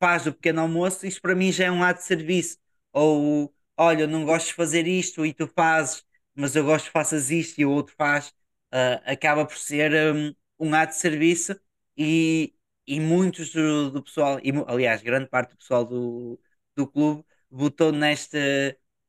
faz 0.00 0.26
o 0.26 0.32
pequeno 0.32 0.60
almoço, 0.62 1.06
isto 1.06 1.20
para 1.20 1.34
mim 1.34 1.50
já 1.52 1.64
é 1.66 1.70
um 1.70 1.82
ato 1.82 2.00
de 2.00 2.06
serviço. 2.06 2.58
Ou, 2.92 3.54
olha, 3.76 4.02
eu 4.02 4.08
não 4.08 4.24
gosto 4.24 4.48
de 4.48 4.54
fazer 4.54 4.86
isto 4.86 5.24
e 5.26 5.32
tu 5.34 5.46
fazes, 5.48 6.04
mas 6.34 6.54
eu 6.56 6.64
gosto 6.64 6.86
que 6.86 6.92
faças 6.92 7.30
isto 7.30 7.58
e 7.60 7.64
o 7.66 7.70
outro 7.70 7.94
faz. 7.96 8.32
Ah, 8.70 9.02
acaba 9.12 9.44
por 9.46 9.56
ser 9.56 9.92
um, 10.14 10.34
um 10.58 10.74
ato 10.74 10.92
de 10.94 10.98
serviço 11.00 11.58
e, 11.96 12.54
e 12.86 13.00
muitos 13.00 13.50
do, 13.52 13.90
do 13.90 14.02
pessoal, 14.02 14.38
e, 14.42 14.50
aliás, 14.66 15.02
grande 15.02 15.28
parte 15.28 15.50
do 15.52 15.56
pessoal 15.58 15.84
do, 15.84 16.38
do 16.78 16.86
clube 16.88 17.24
votou 17.50 17.92
nesta, 17.92 18.38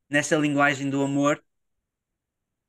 nesta 0.10 0.36
linguagem 0.38 0.90
do 0.90 1.02
amor 1.04 1.44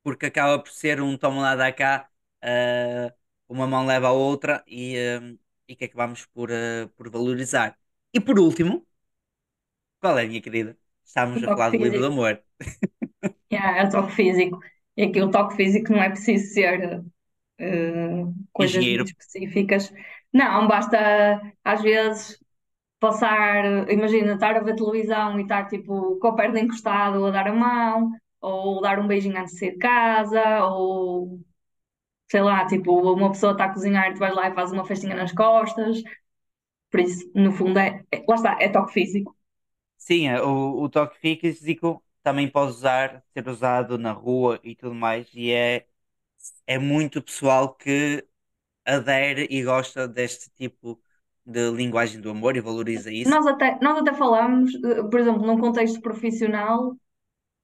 porque 0.03 0.25
acaba 0.27 0.59
por 0.59 0.71
ser 0.71 1.01
um 1.01 1.17
toma 1.17 1.41
lá 1.41 1.55
dá 1.55 1.71
cá, 1.71 2.09
ah, 2.41 3.13
uma 3.47 3.67
mão 3.67 3.85
leva 3.85 4.07
a 4.07 4.11
outra 4.11 4.63
e, 4.67 4.95
ah, 4.97 5.35
e 5.67 5.75
que 5.75 5.85
acabamos 5.85 6.25
por, 6.27 6.51
ah, 6.51 6.89
por 6.95 7.09
valorizar. 7.09 7.77
E 8.13 8.19
por 8.19 8.39
último, 8.39 8.85
qual 9.99 10.17
é, 10.17 10.25
minha 10.27 10.41
querida? 10.41 10.77
Estamos 11.03 11.43
a 11.43 11.47
falar 11.47 11.71
do 11.71 11.77
livro 11.77 11.99
do 11.99 12.05
amor. 12.07 12.41
Yeah, 13.51 13.79
é 13.79 13.83
o 13.85 13.89
toque 13.91 14.13
físico. 14.13 14.59
E 14.95 15.03
aqui 15.03 15.21
o 15.21 15.29
toque 15.29 15.55
físico 15.55 15.91
não 15.91 16.01
é 16.01 16.09
preciso 16.09 16.53
ser 16.53 17.03
eh, 17.59 18.23
coisas 18.53 18.83
específicas. 18.85 19.93
Não, 20.33 20.67
basta 20.67 21.41
às 21.63 21.81
vezes 21.81 22.40
passar, 23.01 23.91
imagina, 23.91 24.35
estar 24.35 24.57
a 24.57 24.61
ver 24.61 24.75
televisão 24.77 25.39
e 25.39 25.43
estar 25.43 25.67
tipo 25.69 26.17
com 26.19 26.29
a 26.29 26.35
perna 26.37 26.61
encostada 26.61 27.19
ou 27.19 27.27
a 27.27 27.31
dar 27.31 27.49
a 27.49 27.53
mão, 27.53 28.11
ou 28.41 28.81
dar 28.81 28.99
um 28.99 29.07
beijinho 29.07 29.39
antes 29.39 29.53
de 29.55 29.59
sair 29.61 29.73
de 29.73 29.79
casa, 29.79 30.65
ou 30.67 31.41
sei 32.31 32.41
lá, 32.41 32.65
tipo, 32.67 32.91
uma 33.13 33.31
pessoa 33.31 33.53
está 33.53 33.65
a 33.65 33.73
cozinhar 33.73 34.09
e 34.11 34.13
tu 34.15 34.19
vais 34.19 34.35
lá 34.35 34.49
e 34.49 34.55
fazes 34.55 34.73
uma 34.73 34.85
festinha 34.85 35.15
nas 35.15 35.33
costas. 35.33 36.01
Por 36.91 36.99
isso, 37.01 37.31
no 37.35 37.51
fundo, 37.53 37.79
é, 37.79 38.03
é- 38.11 38.25
lá 38.29 38.35
está, 38.35 38.57
é 38.61 38.69
toque 38.69 38.93
físico. 38.93 39.35
Sim, 39.97 40.27
é, 40.27 40.41
o, 40.41 40.81
o 40.83 40.89
toque 40.89 41.17
físico 41.19 42.03
também 42.23 42.49
pode 42.49 42.71
usar, 42.71 43.23
ser 43.33 43.47
usado 43.47 43.97
na 43.97 44.11
rua 44.11 44.59
e 44.63 44.75
tudo 44.75 44.95
mais, 44.95 45.29
e 45.33 45.51
é, 45.51 45.87
é 46.67 46.79
muito 46.79 47.21
pessoal 47.23 47.75
que 47.75 48.27
adere 48.85 49.47
e 49.51 49.63
gosta 49.63 50.07
deste 50.07 50.49
tipo 50.51 51.01
de 51.45 51.71
linguagem 51.71 52.21
do 52.21 52.29
amor 52.29 52.55
e 52.55 52.61
valoriza 52.61 53.11
isso. 53.11 53.29
Nós 53.29 53.45
até, 53.47 53.77
nós 53.81 53.97
até 53.97 54.13
falamos, 54.13 54.73
eh, 54.75 55.03
por 55.03 55.19
exemplo, 55.19 55.45
num 55.45 55.57
contexto 55.57 56.01
profissional, 56.01 56.95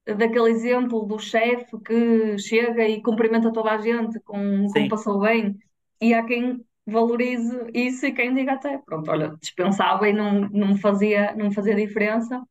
daquele 0.06 0.50
exemplo 0.50 1.06
do 1.06 1.20
chefe 1.20 1.78
que 1.80 2.38
chega 2.38 2.88
e 2.88 3.02
cumprimenta 3.02 3.52
toda 3.52 3.72
a 3.72 3.82
gente 3.82 4.20
com 4.22 4.68
como 4.72 4.90
passou 4.90 5.20
bem, 5.20 5.58
e 6.02 6.14
há 6.14 6.24
quem 6.24 6.64
valorize 6.86 7.54
isso 7.74 8.06
e 8.06 8.14
quem 8.14 8.34
diga 8.34 8.54
até, 8.54 8.78
pronto, 8.78 9.12
olha, 9.12 9.36
dispensava 9.42 10.08
e 10.08 10.14
não, 10.14 10.48
não 10.50 10.70
me 10.70 10.80
fazia, 10.80 11.36
não 11.36 11.48
me 11.48 11.54
fazia 11.54 11.76
diferença, 11.76 12.42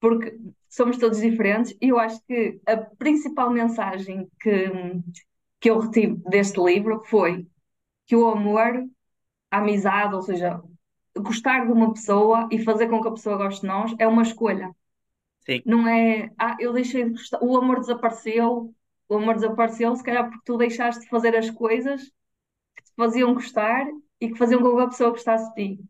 porque 0.00 0.34
somos 0.70 0.96
todos 0.96 1.20
diferentes, 1.20 1.76
e 1.80 1.88
eu 1.88 1.98
acho 1.98 2.20
que 2.26 2.58
a 2.66 2.76
principal 2.76 3.50
mensagem 3.50 4.28
que, 4.40 4.70
que 5.60 5.70
eu 5.70 5.78
retive 5.78 6.16
deste 6.28 6.58
livro 6.60 7.02
foi 7.04 7.46
que 8.06 8.16
o 8.16 8.28
amor, 8.28 8.86
amizade, 9.58 10.14
ou 10.14 10.22
seja, 10.22 10.60
gostar 11.16 11.66
de 11.66 11.72
uma 11.72 11.92
pessoa 11.92 12.48
e 12.52 12.58
fazer 12.64 12.88
com 12.88 13.00
que 13.02 13.08
a 13.08 13.12
pessoa 13.12 13.36
goste 13.38 13.62
de 13.62 13.66
nós 13.68 13.94
é 13.98 14.06
uma 14.06 14.22
escolha. 14.22 14.70
sim, 15.46 15.62
Não 15.64 15.86
é, 15.88 16.30
ah, 16.38 16.56
eu 16.60 16.72
deixei 16.72 17.04
de 17.04 17.10
gostar, 17.12 17.40
o 17.42 17.56
amor 17.56 17.80
desapareceu, 17.80 18.74
o 19.08 19.14
amor 19.16 19.34
desapareceu, 19.36 19.94
se 19.96 20.02
calhar 20.04 20.28
porque 20.28 20.42
tu 20.44 20.56
deixaste 20.56 21.02
de 21.02 21.08
fazer 21.10 21.36
as 21.36 21.50
coisas 21.50 22.02
que 22.76 22.84
te 22.84 22.92
faziam 22.96 23.34
gostar 23.34 23.86
e 24.20 24.30
que 24.30 24.38
faziam 24.38 24.62
com 24.62 24.76
que 24.76 24.82
a 24.82 24.88
pessoa 24.88 25.10
gostasse 25.10 25.54
de 25.54 25.76
ti. 25.78 25.84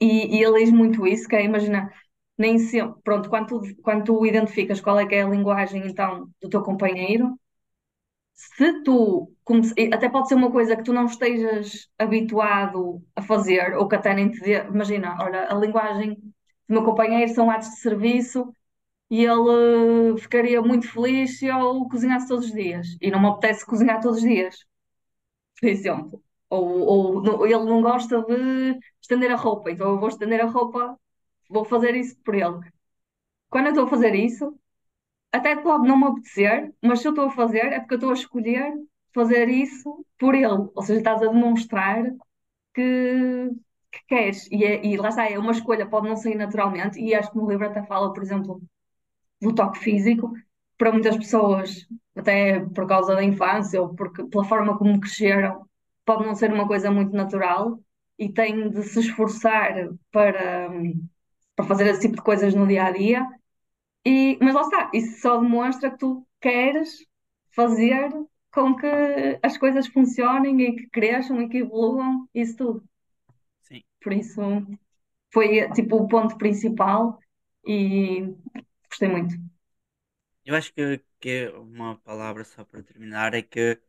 E, 0.00 0.36
e 0.38 0.42
ele 0.44 0.60
diz 0.64 0.70
muito 0.72 1.06
isso, 1.06 1.28
que 1.28 1.36
é, 1.36 1.44
imagina, 1.44 1.92
nem 2.38 2.58
sempre, 2.58 3.00
pronto, 3.02 3.28
quando 3.28 3.46
tu, 3.48 3.82
quando 3.82 4.04
tu 4.04 4.26
identificas 4.26 4.80
qual 4.80 4.98
é 4.98 5.06
que 5.06 5.14
é 5.14 5.22
a 5.22 5.28
linguagem, 5.28 5.86
então, 5.86 6.30
do 6.40 6.48
teu 6.48 6.62
companheiro, 6.62 7.38
se 8.56 8.82
tu, 8.82 9.32
até 9.92 10.08
pode 10.08 10.28
ser 10.28 10.34
uma 10.34 10.50
coisa 10.50 10.76
que 10.76 10.82
tu 10.82 10.92
não 10.92 11.06
estejas 11.06 11.88
habituado 11.98 13.02
a 13.14 13.22
fazer, 13.22 13.76
ou 13.76 13.86
que 13.88 13.96
até 13.96 14.14
nem 14.14 14.30
te 14.30 14.40
dê, 14.40 14.64
imagina, 14.66 15.16
olha, 15.20 15.50
a 15.50 15.54
linguagem 15.54 16.14
do 16.14 16.74
meu 16.74 16.84
companheiro 16.84 17.32
são 17.34 17.50
atos 17.50 17.68
de 17.70 17.76
serviço 17.80 18.54
e 19.10 19.24
ele 19.24 20.18
ficaria 20.18 20.62
muito 20.62 20.90
feliz 20.90 21.38
se 21.38 21.46
eu 21.46 21.86
cozinhasse 21.90 22.28
todos 22.28 22.46
os 22.46 22.52
dias, 22.52 22.86
e 23.00 23.10
não 23.10 23.20
me 23.20 23.28
apetece 23.28 23.66
cozinhar 23.66 24.00
todos 24.00 24.18
os 24.18 24.24
dias, 24.24 24.56
por 25.60 25.68
exemplo. 25.68 26.22
Ou, 26.48 27.22
ou 27.26 27.46
ele 27.46 27.64
não 27.64 27.80
gosta 27.82 28.22
de 28.22 28.78
estender 29.00 29.30
a 29.32 29.36
roupa, 29.36 29.70
então 29.70 29.90
eu 29.90 30.00
vou 30.00 30.08
estender 30.08 30.40
a 30.40 30.46
roupa, 30.46 30.98
vou 31.48 31.64
fazer 31.64 31.94
isso 31.94 32.16
por 32.24 32.34
ele. 32.34 32.60
Quando 33.50 33.66
eu 33.66 33.70
estou 33.72 33.86
a 33.86 33.88
fazer 33.88 34.14
isso, 34.14 34.58
até 35.32 35.56
pode 35.56 35.86
não 35.88 35.96
me 35.98 36.06
apetecer, 36.06 36.72
mas 36.82 37.00
se 37.00 37.08
eu 37.08 37.10
estou 37.12 37.26
a 37.26 37.30
fazer, 37.32 37.66
é 37.72 37.80
porque 37.80 37.94
eu 37.94 37.98
estou 37.98 38.10
a 38.10 38.14
escolher 38.14 38.72
fazer 39.14 39.48
isso 39.48 40.04
por 40.18 40.34
ele. 40.34 40.46
Ou 40.74 40.82
seja, 40.82 40.98
estás 41.00 41.22
a 41.22 41.26
demonstrar 41.28 42.04
que, 42.74 43.50
que 43.92 44.00
queres. 44.08 44.48
E, 44.52 44.64
é- 44.64 44.84
e 44.86 44.96
lá 44.96 45.08
está, 45.10 45.28
é 45.30 45.38
uma 45.38 45.52
escolha, 45.52 45.86
pode 45.88 46.08
não 46.08 46.16
sair 46.16 46.36
naturalmente. 46.36 47.00
E 47.00 47.14
acho 47.14 47.30
que 47.32 47.38
no 47.38 47.48
livro 47.50 47.66
até 47.66 47.84
fala, 47.86 48.12
por 48.12 48.22
exemplo, 48.22 48.62
do 49.40 49.54
toque 49.54 49.78
físico. 49.78 50.32
Para 50.78 50.92
muitas 50.92 51.16
pessoas, 51.16 51.86
até 52.16 52.60
por 52.60 52.86
causa 52.86 53.14
da 53.14 53.22
infância 53.24 53.80
ou 53.82 53.94
porque, 53.94 54.24
pela 54.24 54.44
forma 54.44 54.78
como 54.78 55.00
cresceram, 55.00 55.66
pode 56.06 56.26
não 56.26 56.34
ser 56.34 56.52
uma 56.52 56.66
coisa 56.66 56.90
muito 56.90 57.14
natural 57.14 57.78
e 58.18 58.32
têm 58.32 58.70
de 58.70 58.82
se 58.82 59.00
esforçar 59.00 59.74
para, 60.10 60.70
para 61.56 61.66
fazer 61.66 61.86
esse 61.88 62.00
tipo 62.02 62.16
de 62.16 62.22
coisas 62.22 62.54
no 62.54 62.66
dia 62.66 62.84
a 62.86 62.90
dia. 62.92 63.26
E, 64.04 64.38
mas 64.42 64.54
lá 64.54 64.62
está, 64.62 64.90
isso 64.94 65.20
só 65.20 65.38
demonstra 65.40 65.90
que 65.90 65.98
tu 65.98 66.26
queres 66.40 67.06
fazer 67.54 68.10
com 68.52 68.74
que 68.76 68.86
as 69.42 69.58
coisas 69.58 69.86
funcionem 69.88 70.60
e 70.62 70.76
que 70.76 70.88
cresçam 70.90 71.40
e 71.42 71.48
que 71.48 71.58
evoluam, 71.58 72.28
isso 72.34 72.56
tudo. 72.56 72.84
sim. 73.62 73.82
Por 74.02 74.12
isso 74.12 74.40
foi 75.32 75.70
tipo 75.72 75.96
o 75.98 76.08
ponto 76.08 76.38
principal 76.38 77.18
e 77.66 78.34
gostei 78.90 79.08
muito. 79.08 79.36
Eu 80.44 80.54
acho 80.54 80.72
que, 80.74 81.02
que 81.20 81.48
uma 81.50 81.96
palavra 81.98 82.44
só 82.44 82.64
para 82.64 82.82
terminar 82.82 83.32
é 83.34 83.42
que 83.42 83.80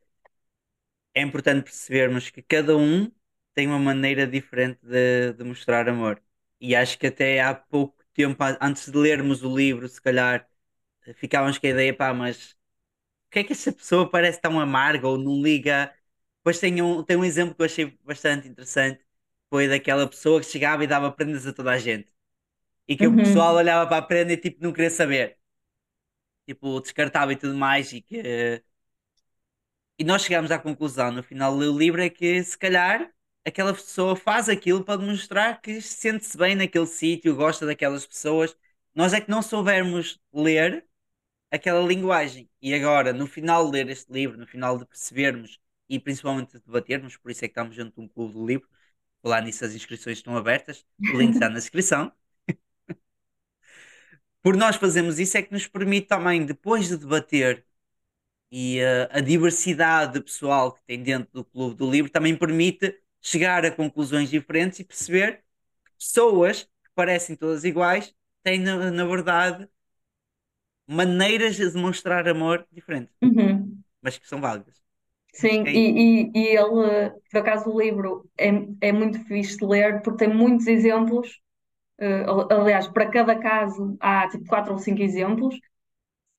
é 1.14 1.22
importante 1.22 1.64
percebermos 1.64 2.30
que 2.30 2.42
cada 2.42 2.76
um 2.78 3.12
tem 3.54 3.68
uma 3.68 3.80
maneira 3.80 4.26
diferente 4.28 4.80
de, 4.86 5.34
de 5.34 5.44
mostrar 5.44 5.88
amor. 5.90 6.22
E 6.60 6.76
acho 6.76 6.98
que 7.00 7.08
até 7.08 7.42
há 7.42 7.54
pouco 7.56 8.01
tempo, 8.14 8.44
a- 8.44 8.58
antes 8.62 8.90
de 8.90 8.98
lermos 8.98 9.44
o 9.44 9.56
livro, 9.56 9.88
se 9.90 10.02
calhar 10.02 10.48
ficávamos 11.16 11.58
com 11.58 11.68
a 11.68 11.70
ideia, 11.72 11.96
pá, 11.96 12.14
mas 12.14 12.56
que 13.32 13.40
é 13.40 13.44
que 13.44 13.54
esta 13.54 13.72
pessoa 13.72 14.10
parece 14.10 14.42
tão 14.42 14.60
amarga 14.60 15.08
ou 15.08 15.18
não 15.18 15.42
liga? 15.42 15.94
Depois 16.40 16.60
tem 16.60 16.82
um, 16.82 17.04
tem 17.04 17.18
um 17.18 17.26
exemplo 17.26 17.56
que 17.56 17.62
eu 17.62 17.66
achei 17.66 18.00
bastante 18.04 18.48
interessante, 18.48 19.04
foi 19.50 19.68
daquela 19.68 20.08
pessoa 20.10 20.40
que 20.42 20.48
chegava 20.48 20.84
e 20.84 20.88
dava 20.88 21.12
prendas 21.12 21.46
a 21.48 21.54
toda 21.54 21.72
a 21.72 21.78
gente. 21.78 22.14
E 22.88 22.98
que 22.98 23.08
o 23.08 23.18
pessoal 23.18 23.56
Uhum, 23.56 23.58
olhava 23.58 23.88
para 23.88 23.98
a 24.00 24.02
prenda 24.04 24.34
e 24.34 24.38
tipo 24.38 24.64
não 24.64 24.74
queria 24.74 24.90
saber. 24.92 25.38
Tipo, 26.46 26.80
descartava 26.82 27.34
e 27.34 27.36
tudo 27.38 27.56
mais 27.58 27.92
e 27.94 28.02
que... 28.02 28.64
E 29.98 30.04
nós 30.04 30.24
chegámos 30.24 30.52
à 30.52 30.60
conclusão 30.60 31.12
no 31.12 31.24
final 31.24 31.58
do 31.58 31.78
livro 31.78 32.02
é 32.02 32.10
que 32.10 32.44
se 32.44 32.58
calhar 32.58 33.10
aquela 33.46 33.74
pessoa 33.74 34.16
faz 34.16 34.50
aquilo 34.50 34.84
para 34.84 35.00
demonstrar 35.00 35.62
que 35.62 35.82
sente-se 35.82 36.38
bem 36.38 36.56
naquele 36.56 36.88
sítio, 36.88 37.36
gosta 37.36 37.66
daquelas 37.66 38.06
pessoas. 38.06 38.56
Nós 38.96 39.14
é 39.14 39.22
que 39.22 39.30
não 39.30 39.42
soubermos 39.42 40.20
ler 40.34 40.86
aquela 41.52 41.82
linguagem. 41.86 42.50
E 42.62 42.74
agora, 42.74 43.14
no 43.14 43.28
final 43.28 43.66
de 43.66 43.72
ler 43.72 43.90
este 43.90 44.12
livro, 44.12 44.38
no 44.38 44.48
final 44.48 44.78
de 44.78 44.86
percebermos 44.86 45.60
e 45.90 46.00
principalmente 46.00 46.54
de 46.54 46.60
debatermos, 46.66 47.18
por 47.18 47.32
isso 47.32 47.46
é 47.46 47.48
que 47.48 47.54
estamos 47.54 47.76
junto 47.76 47.96
de 47.96 48.02
um 48.02 48.08
clube 48.08 48.34
do 48.34 48.46
livro. 48.46 48.68
Falar 49.22 49.42
nisso, 49.42 49.66
as 49.66 49.74
inscrições 49.76 50.18
estão 50.18 50.36
abertas, 50.38 50.86
o 51.14 51.18
link 51.18 51.34
está 51.34 51.50
na 51.50 51.56
descrição. 51.56 52.12
por 54.42 54.56
nós 54.56 54.76
fazermos 54.76 55.20
isso 55.20 55.38
é 55.38 55.42
que 55.42 55.52
nos 55.52 55.68
permite 55.68 56.08
também, 56.08 56.46
depois 56.46 56.88
de 56.88 56.98
debater 56.98 57.66
e 58.52 58.82
uh, 58.82 59.08
a 59.12 59.22
diversidade 59.22 60.14
de 60.14 60.22
pessoal 60.22 60.74
que 60.74 60.82
tem 60.86 61.02
dentro 61.04 61.30
do 61.34 61.46
clube 61.46 61.76
do 61.76 61.90
livro 61.90 62.12
também 62.12 62.36
permite 62.38 63.01
chegar 63.22 63.66
a 63.66 63.72
conclusões 63.76 64.30
diferentes 64.30 64.80
e 64.80 64.84
perceber 64.86 65.38
que 65.86 65.92
pessoas 66.00 66.64
que 66.64 66.92
parecem 66.96 67.36
todas 67.36 67.64
iguais 67.66 68.16
têm, 68.44 68.60
na, 68.60 68.92
na 68.92 69.06
verdade, 69.06 69.70
maneiras 70.88 71.56
de 71.58 71.70
demonstrar 71.72 72.28
amor 72.28 72.68
diferentes, 72.72 73.16
Uhum. 73.24 73.84
mas 74.02 74.18
que 74.20 74.28
são 74.28 74.42
válidas. 74.42 74.82
Sim, 75.34 75.66
É 75.66 75.72
e, 75.74 76.26
e, 76.26 76.32
e 76.36 76.48
ele, 76.58 77.12
por 77.32 77.40
acaso, 77.40 77.70
o 77.70 77.80
livro 77.82 78.30
é, 78.38 78.50
é 78.82 78.92
muito 78.92 79.20
fixe 79.26 79.58
de 79.58 79.66
ler 79.66 80.02
porque 80.02 80.26
tem 80.26 80.34
muitos 80.36 80.68
exemplos. 80.68 81.40
eh, 82.00 82.26
aliás, 82.52 82.88
para 82.90 83.10
cada 83.12 83.40
caso 83.40 83.98
há 84.02 84.30
tipo 84.30 84.46
quatro 84.48 84.74
ou 84.74 84.80
cinco 84.80 85.02
exemplos. 85.04 85.56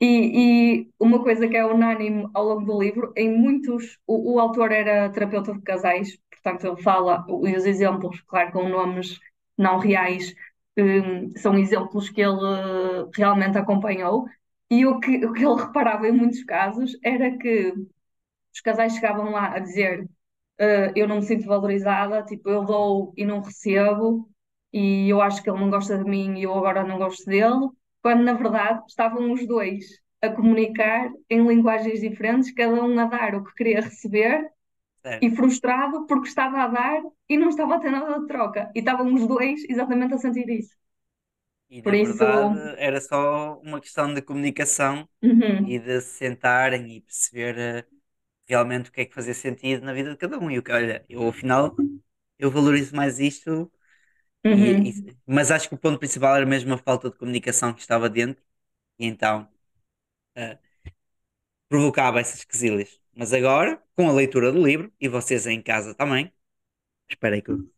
E, 0.01 0.83
e 0.85 0.91
uma 1.01 1.23
coisa 1.23 1.49
que 1.49 1.57
é 1.57 1.65
unânime 1.67 2.29
ao 2.35 2.45
longo 2.45 2.67
do 2.67 2.81
livro, 2.83 3.13
em 3.17 3.31
muitos, 3.37 3.99
o, 4.07 4.35
o 4.37 4.41
autor 4.41 4.73
era 4.73 5.11
terapeuta 5.11 5.55
de 5.55 5.63
casais, 5.63 6.19
portanto 6.43 6.67
ele 6.67 6.83
fala, 6.83 7.25
e 7.29 7.57
os 7.57 7.65
exemplos, 7.67 8.21
claro, 8.23 8.53
com 8.53 8.69
nomes 8.69 9.19
não 9.57 9.79
reais, 9.79 10.35
são 11.37 11.59
exemplos 11.59 12.09
que 12.11 12.21
ele 12.21 13.09
realmente 13.15 13.59
acompanhou. 13.59 14.27
E 14.71 14.87
o 14.87 14.99
que, 15.01 15.25
o 15.27 15.33
que 15.33 15.45
ele 15.45 15.61
reparava 15.61 16.09
em 16.09 16.13
muitos 16.13 16.43
casos 16.45 16.97
era 17.03 17.37
que 17.39 17.75
os 18.55 18.61
casais 18.61 18.95
chegavam 18.95 19.31
lá 19.33 19.55
a 19.55 19.59
dizer 19.59 20.05
uh, 20.05 20.93
eu 20.97 21.09
não 21.09 21.17
me 21.17 21.23
sinto 21.23 21.47
valorizada, 21.47 22.23
tipo, 22.25 22.49
eu 22.49 22.65
dou 22.65 23.13
e 23.17 23.25
não 23.25 23.41
recebo, 23.41 24.29
e 24.73 25.09
eu 25.09 25.21
acho 25.21 25.43
que 25.43 25.51
ele 25.51 25.61
não 25.61 25.71
gosta 25.71 25.99
de 25.99 26.05
mim 26.05 26.39
e 26.39 26.45
eu 26.45 26.55
agora 26.55 26.85
não 26.85 26.99
gosto 26.99 27.27
dele, 27.27 27.69
quando 28.03 28.23
na 28.25 28.35
verdade 28.35 28.83
estavam 28.89 29.33
os 29.33 29.47
dois 29.47 29.85
a 30.23 30.31
comunicar 30.31 31.11
em 31.29 31.47
linguagens 31.47 32.01
diferentes, 32.01 32.53
cada 32.53 32.83
um 32.83 32.99
a 32.99 33.07
dar 33.07 33.35
o 33.35 33.45
que 33.45 33.55
queria 33.55 33.81
receber 33.81 34.51
certo. 35.03 35.27
e 35.27 35.31
frustrado 35.37 36.07
porque 36.09 36.29
estava 36.29 36.59
a 36.63 36.69
dar 36.69 37.03
e 37.29 37.39
não 37.39 37.49
estava 37.51 37.77
a 37.77 37.81
ter 37.81 37.91
nada 37.91 38.21
de 38.21 38.27
troca. 38.27 38.71
E 38.75 38.81
estavam 38.81 39.13
os 39.15 39.27
dois 39.27 39.65
exatamente 39.69 40.15
a 40.15 40.19
sentir 40.19 40.49
isso. 40.51 40.77
E 41.71 41.81
Por 41.83 41.95
na 41.95 41.95
isso- 41.95 42.25
verdade 42.35 42.75
era 42.79 43.01
só 43.01 43.59
uma 43.61 43.81
questão 43.81 44.13
de 44.13 44.21
comunicação 44.23 45.09
Uhum, 45.23 45.63
e 45.65 45.79
de 45.79 46.01
se 46.03 46.19
sentarem 46.19 46.97
e 46.97 47.01
perceber 47.03 47.59
eh, 47.59 47.87
realmente 48.49 48.91
o 48.91 48.93
que 48.93 49.03
é 49.03 49.07
que 49.07 49.15
fazia 49.15 49.35
sentido 49.35 49.85
na 49.85 49.93
vida 49.95 50.11
de 50.13 50.17
cada 50.19 50.39
um. 50.39 50.51
E 50.51 50.59
o 50.59 50.63
que, 50.65 50.73
olha, 50.73 51.05
eu 51.09 51.29
afinal 51.29 51.81
eu 52.39 52.51
valorizo 52.51 52.97
mais 52.97 53.21
isto, 53.21 53.73
e- 54.51 54.81
uhum. 54.81 55.05
e- 55.11 55.19
mas 55.27 55.51
acho 55.51 55.69
que 55.69 55.75
o 55.77 55.79
ponto 55.79 55.99
principal 56.01 56.37
era 56.37 56.47
mesmo 56.47 56.75
a 56.75 56.79
falta 56.79 57.11
de 57.11 57.17
comunicação 57.19 57.75
que 57.75 57.81
estava 57.83 58.11
dentro, 58.11 58.43
e 58.99 59.07
então 59.07 59.49
eh, 60.37 60.59
provocava 61.69 62.21
essas 62.21 62.45
quesilhas. 62.45 63.02
Mas 63.15 63.33
agora, 63.33 63.83
com 63.97 64.09
a 64.09 64.13
leitura 64.13 64.53
do 64.53 64.65
livro, 64.65 64.93
e 65.01 65.09
vocês 65.09 65.47
em 65.47 65.63
casa 65.63 65.95
também, 65.95 66.33
espera 67.09 67.35
aí 67.37 67.43
que 67.43 67.51
eu... 67.53 67.71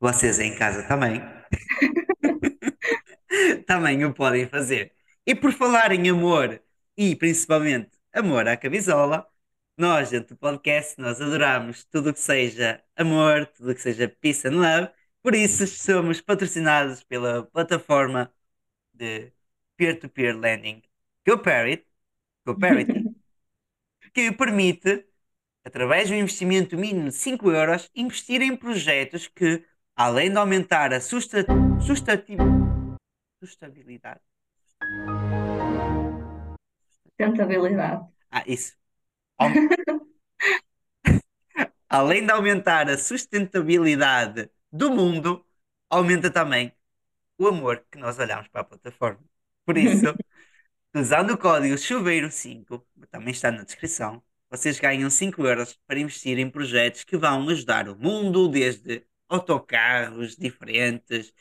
Vocês 0.00 0.38
em 0.38 0.54
casa 0.56 0.86
também. 0.86 1.20
também 3.66 4.04
o 4.04 4.14
podem 4.14 4.46
fazer. 4.48 4.92
E 5.26 5.34
por 5.34 5.52
falar 5.52 5.92
em 5.92 6.08
amor, 6.08 6.62
e 6.96 7.14
principalmente 7.16 7.90
amor 8.12 8.48
à 8.48 8.56
camisola, 8.56 9.26
nós, 9.76 10.10
dentro 10.10 10.34
do 10.34 10.38
podcast, 10.38 11.00
nós 11.00 11.20
adoramos 11.20 11.84
tudo 11.84 12.10
o 12.10 12.14
que 12.14 12.20
seja 12.20 12.82
amor, 12.96 13.46
tudo 13.46 13.70
o 13.72 13.74
que 13.74 13.82
seja 13.82 14.08
peace 14.08 14.46
and 14.48 14.52
love, 14.52 14.90
por 15.22 15.34
isso 15.34 15.66
somos 15.66 16.20
patrocinados 16.20 17.02
pela 17.04 17.44
plataforma 17.46 18.32
de 18.94 19.32
peer-to-peer 19.76 20.36
lending 20.38 20.82
GoParity, 21.26 21.86
GoParity 22.46 23.07
que 24.12 24.32
permite, 24.32 25.06
através 25.64 26.08
de 26.08 26.14
um 26.14 26.18
investimento 26.18 26.76
mínimo 26.76 27.08
de 27.10 27.14
5 27.14 27.50
euros, 27.50 27.90
investir 27.94 28.42
em 28.42 28.56
projetos 28.56 29.28
que, 29.28 29.64
além 29.96 30.30
de 30.30 30.38
aumentar 30.38 30.92
a 30.92 31.00
susta- 31.00 31.46
sustentabilidade, 31.80 32.58
Sustentabilidade. 33.40 34.20
Ah, 38.30 38.44
isso. 38.46 38.74
Além 41.88 42.24
de 42.26 42.32
aumentar 42.32 42.88
a 42.88 42.98
sustentabilidade 42.98 44.50
do 44.70 44.90
mundo, 44.90 45.44
aumenta 45.88 46.30
também 46.30 46.72
o 47.38 47.48
amor 47.48 47.84
que 47.90 47.98
nós 47.98 48.18
olhamos 48.18 48.48
para 48.48 48.62
a 48.62 48.64
plataforma. 48.64 49.24
Por 49.64 49.78
isso, 49.78 50.06
usando 50.94 51.30
o 51.32 51.38
código 51.38 51.74
Chuveiro5, 51.76 52.82
também 53.10 53.32
está 53.32 53.50
na 53.50 53.64
descrição, 53.64 54.22
vocês 54.50 54.78
ganham 54.80 55.10
5 55.10 55.46
euros 55.46 55.78
para 55.86 55.98
investir 55.98 56.38
em 56.38 56.50
projetos 56.50 57.04
que 57.04 57.16
vão 57.16 57.48
ajudar 57.48 57.88
o 57.88 57.96
mundo, 57.96 58.48
desde 58.48 59.06
autocarros 59.28 60.36
diferentes, 60.36 61.32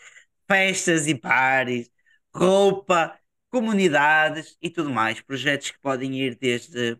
festas 0.47 1.07
e 1.07 1.13
bares, 1.13 1.89
roupa, 2.33 3.17
comunidades 3.49 4.57
e 4.61 4.69
tudo 4.69 4.89
mais. 4.89 5.21
Projetos 5.21 5.71
que 5.71 5.79
podem 5.79 6.19
ir 6.19 6.35
desde 6.35 6.99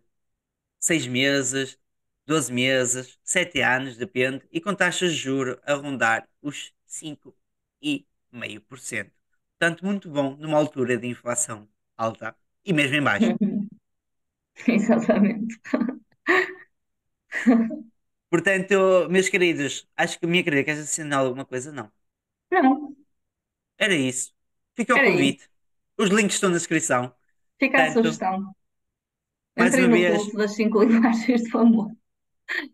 6 0.79 1.07
meses, 1.07 1.77
12 2.25 2.51
meses, 2.53 3.19
7 3.23 3.61
anos, 3.61 3.97
depende, 3.97 4.47
e 4.51 4.61
com 4.61 4.73
taxas 4.75 5.13
de 5.13 5.17
juro 5.19 5.59
a 5.63 5.73
rondar 5.73 6.27
os 6.41 6.73
5,5%. 6.85 9.11
Portanto, 9.59 9.85
muito 9.85 10.09
bom 10.09 10.35
numa 10.37 10.57
altura 10.57 10.97
de 10.97 11.07
inflação 11.07 11.67
alta 11.97 12.35
e 12.65 12.73
mesmo 12.73 12.95
em 12.97 13.03
baixo. 13.03 13.35
Exatamente. 14.67 15.55
Portanto, 18.29 19.07
meus 19.09 19.29
queridos, 19.29 19.87
acho 19.95 20.17
que 20.19 20.27
minha 20.27 20.43
querida, 20.43 20.63
queres 20.63 20.81
assinar 20.81 21.19
alguma 21.19 21.45
coisa? 21.45 21.71
Não. 21.71 21.91
Não, 22.51 22.95
Era 23.77 23.95
isso. 23.95 24.33
Fica 24.75 24.95
o 24.95 24.99
Era 24.99 25.01
convite. 25.01 25.49
Os 25.97 26.09
links 26.09 26.35
estão 26.35 26.49
na 26.49 26.57
descrição. 26.57 27.13
fica 27.59 27.81
a 27.83 27.85
Portanto, 27.85 27.93
sugestão. 27.93 28.53
mais 29.57 29.75
Entrem 29.75 29.77
uma 29.77 29.89
no 29.89 29.99
vez. 29.99 30.07
culto 30.07 30.37
das 30.37 30.55
cinco 30.55 30.81
linguagens 30.83 31.43
do 31.51 31.57
amor. 31.59 31.91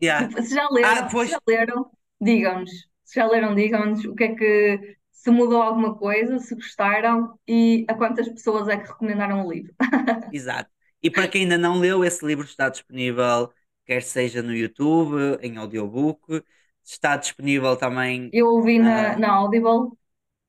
Yeah. 0.01 0.29
Se 0.43 0.53
já 0.55 0.67
leram, 0.69 0.97
Ah, 0.97 1.09
se 1.09 1.11
pois. 1.11 1.31
já 1.31 1.39
leram, 1.47 1.91
digam-nos. 2.21 2.71
Se 3.03 3.15
já 3.19 3.27
leram, 3.27 3.55
digam-nos 3.55 4.05
o 4.05 4.15
que 4.15 4.23
é 4.25 4.35
que 4.35 4.97
se 5.13 5.31
mudou 5.31 5.61
alguma 5.63 5.95
coisa, 5.97 6.39
se 6.39 6.55
gostaram 6.55 7.39
e 7.47 7.85
a 7.89 7.95
quantas 7.95 8.29
pessoas 8.29 8.69
é 8.69 8.77
que 8.77 8.87
recomendaram 8.89 9.45
o 9.47 9.53
livro. 9.53 9.73
Exato. 10.31 10.69
E 11.01 11.09
para 11.11 11.27
quem 11.27 11.43
ainda 11.43 11.57
não 11.57 11.79
leu, 11.79 12.03
esse 12.03 12.25
livro 12.25 12.45
está 12.45 12.69
disponível, 12.69 13.51
quer 13.85 14.01
seja 14.03 14.41
no 14.41 14.53
YouTube, 14.55 15.37
em 15.41 15.57
audiobook, 15.57 16.43
está 16.83 17.17
disponível 17.17 17.75
também 17.77 18.31
Eu 18.31 18.47
ouvi 18.47 18.79
na, 18.79 19.13
Ah. 19.13 19.17
na 19.17 19.31
Audible. 19.33 19.91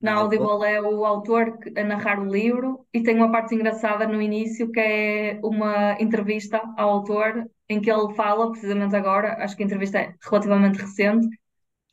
na. 0.00 0.14
Audible 0.14 0.64
é 0.66 0.80
o 0.82 1.04
autor 1.04 1.58
que- 1.60 1.78
a 1.80 1.84
narrar 1.84 2.20
o 2.20 2.26
livro 2.32 2.86
e 2.94 3.02
tem 3.02 3.16
uma 3.16 3.32
parte 3.32 3.54
engraçada 3.54 4.06
no 4.08 4.20
início 4.22 4.70
que 4.72 4.80
é 4.80 5.40
uma 5.44 5.96
entrevista 6.00 6.58
ao 6.76 6.90
autor 6.90 7.50
em 7.68 7.80
que 7.80 7.90
ele 7.90 8.14
fala, 8.14 8.50
precisamente 8.52 8.96
agora, 8.96 9.42
acho 9.44 9.56
que 9.56 9.62
a 9.62 9.66
entrevista 9.66 9.98
é 10.00 10.14
relativamente 10.22 10.78
recente, 10.80 11.28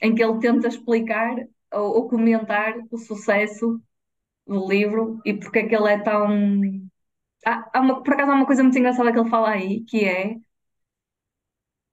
em 0.02 0.16
que 0.16 0.24
ele 0.24 0.40
tenta 0.40 0.68
explicar 0.70 1.36
ou, 1.74 1.96
ou 1.98 2.10
comentar 2.10 2.76
o 2.92 2.98
sucesso 2.98 3.82
do 4.48 4.68
livro 4.70 5.20
e 5.26 5.34
porque 5.36 5.60
é 5.62 5.68
que 5.70 5.76
ele 5.76 5.90
é 5.94 6.00
tão. 6.04 6.28
Há, 7.46 7.70
há 7.74 7.82
uma, 7.82 8.04
por 8.04 8.14
acaso 8.14 8.32
há 8.32 8.36
uma 8.36 8.46
coisa 8.46 8.64
muito 8.64 8.78
engraçada 8.80 9.12
que 9.12 9.20
ele 9.20 9.30
fala 9.30 9.50
aí, 9.52 9.84
que 9.86 10.06
é 10.06 10.36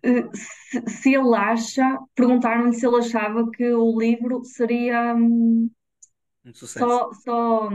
eh, 0.02 0.24
se, 0.34 0.80
se 0.88 1.14
ele 1.14 1.34
acha, 1.36 1.98
perguntaram-lhe 2.14 2.74
se 2.74 2.86
ele 2.86 2.96
achava 2.98 3.50
que 3.50 3.72
o 3.72 3.98
livro 3.98 4.44
seria. 4.44 5.14
hum, 5.14 5.70
Um 6.44 6.54
sucesso. 6.54 6.88
só, 6.88 7.12
só, 7.12 7.70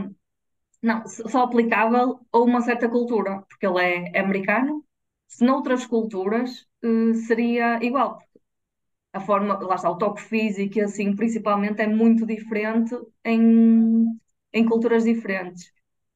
não, 0.83 1.07
só 1.07 1.43
aplicável 1.43 2.19
a 2.33 2.39
uma 2.39 2.61
certa 2.61 2.89
cultura, 2.89 3.43
porque 3.49 3.67
ele 3.67 3.81
é, 4.15 4.19
americano. 4.21 4.85
Se 5.27 5.45
noutras 5.45 5.85
culturas 5.87 6.67
eh, 6.83 7.15
seria 7.27 7.79
igual. 7.83 8.19
A 9.13 9.19
forma, 9.19 9.57
lá 9.59 9.75
está, 9.75 9.89
o 9.91 9.97
toque 9.97 10.21
físico 10.21 10.81
assim, 10.81 11.15
principalmente, 11.15 11.81
é 11.81 11.87
muito 11.87 12.25
diferente 12.25 12.95
em, 13.23 14.07
em 14.51 14.65
culturas 14.65 15.03
diferentes. 15.03 15.71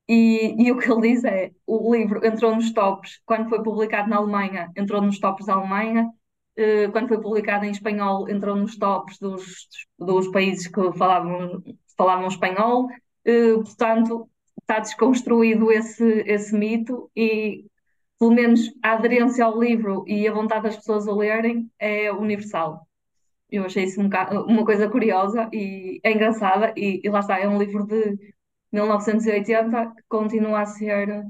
E, 0.10 0.56
e 0.64 0.72
o 0.72 0.78
que 0.78 0.90
ele 0.92 1.02
diz 1.02 1.24
é: 1.24 1.52
o 1.66 1.94
livro 1.96 2.26
entrou 2.26 2.56
nos 2.56 2.72
tops, 2.72 3.22
quando 3.26 3.50
foi 3.50 3.62
publicado 3.64 4.10
na 4.10 4.18
Alemanha, 4.18 4.72
entrou 4.76 5.02
nos 5.02 5.20
tops 5.20 5.46
da 5.46 5.54
Alemanha, 5.56 6.10
eh, 6.56 6.88
quando 6.92 7.08
foi 7.10 7.22
publicado 7.22 7.66
em 7.66 7.72
espanhol, 7.72 8.28
entrou 8.30 8.56
nos 8.56 8.78
tops 8.78 9.20
dos, 9.20 9.68
dos 10.00 10.28
países 10.30 10.68
que 10.68 10.92
falavam, 10.94 11.64
falavam 11.98 12.28
espanhol. 12.28 12.90
Eh, 13.26 13.54
portanto, 13.56 14.30
está 14.62 14.80
desconstruído 14.80 15.72
esse, 15.72 16.04
esse 16.26 16.56
mito 16.56 17.12
e 17.16 17.66
pelo 18.20 18.32
menos 18.32 18.62
a 18.84 18.94
aderência 18.94 19.46
ao 19.46 19.60
livro 19.62 20.04
e 20.08 20.28
a 20.28 20.34
vontade 20.34 20.64
das 20.64 20.78
pessoas 20.78 21.08
a 21.08 21.14
lerem 21.14 21.72
é 21.80 22.12
universal. 22.12 22.87
Eu 23.50 23.66
achei 23.66 23.84
isso 23.86 24.02
um 24.02 24.10
uma 24.48 24.66
coisa 24.66 24.90
curiosa 24.90 25.50
e 25.54 26.00
é 26.04 26.12
engraçada, 26.12 26.74
e, 26.78 27.02
e 27.04 27.10
lá 27.10 27.20
está, 27.22 27.40
é 27.40 27.48
um 27.48 27.58
livro 27.60 27.86
de 27.88 28.18
1980 28.72 29.94
que 29.96 30.04
continua 30.10 30.62
a 30.62 30.66
ser 30.66 31.26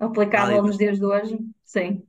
aplicável 0.00 0.62
nos 0.64 0.78
dias 0.78 0.98
de 0.98 1.04
hoje. 1.06 1.38
Sim, 1.64 2.02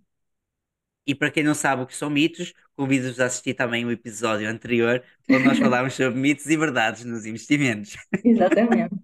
E 1.06 1.16
para 1.16 1.32
quem 1.32 1.44
não 1.44 1.56
sabe 1.56 1.82
o 1.82 1.88
que 1.88 1.96
são 1.96 2.10
mitos, 2.10 2.54
convido-vos 2.76 3.20
a 3.20 3.26
assistir 3.26 3.54
também 3.56 3.86
o 3.86 3.92
episódio 3.92 4.48
anterior, 4.50 5.04
onde 5.30 5.44
nós 5.46 5.58
falámos 5.60 5.94
sobre 5.96 6.20
mitos 6.20 6.46
e 6.48 6.56
verdades 6.58 7.04
nos 7.06 7.26
investimentos. 7.26 7.98
exatamente. 8.24 8.96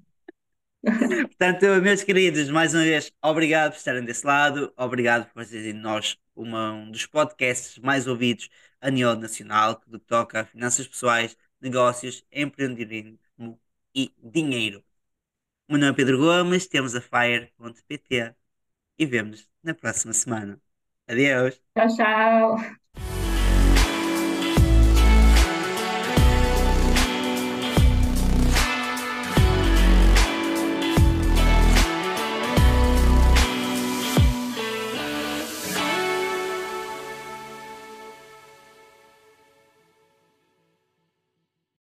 Portanto, 1.27 1.65
meus 1.81 2.03
queridos, 2.03 2.49
mais 2.49 2.73
uma 2.73 2.83
vez, 2.83 3.11
obrigado 3.23 3.71
por 3.71 3.77
estarem 3.77 4.03
desse 4.03 4.25
lado, 4.25 4.73
obrigado 4.77 5.25
por 5.27 5.33
fazerem 5.43 5.73
de 5.73 5.79
nós 5.79 6.17
uma- 6.35 6.73
um 6.73 6.91
dos 6.91 7.05
podcasts 7.05 7.77
mais 7.79 8.07
ouvidos 8.07 8.49
a 8.81 8.89
nível 8.91 9.15
nacional, 9.15 9.79
que 9.79 9.99
toca 9.99 10.41
a 10.41 10.45
finanças 10.45 10.87
pessoais, 10.87 11.37
negócios, 11.61 12.25
empreendedorismo 12.31 13.59
e 13.95 14.13
dinheiro. 14.21 14.83
O 15.67 15.73
meu 15.73 15.81
nome 15.81 15.93
é 15.93 15.95
Pedro 15.95 16.17
Gomes, 16.19 16.67
temos 16.67 16.95
a 16.95 17.01
Fire.pt 17.01 18.35
e 18.99 19.05
vemos 19.05 19.49
na 19.63 19.73
próxima 19.75 20.13
semana. 20.13 20.61
Adeus! 21.07 21.61
Tchau, 21.75 21.87
tchau. 21.95 22.77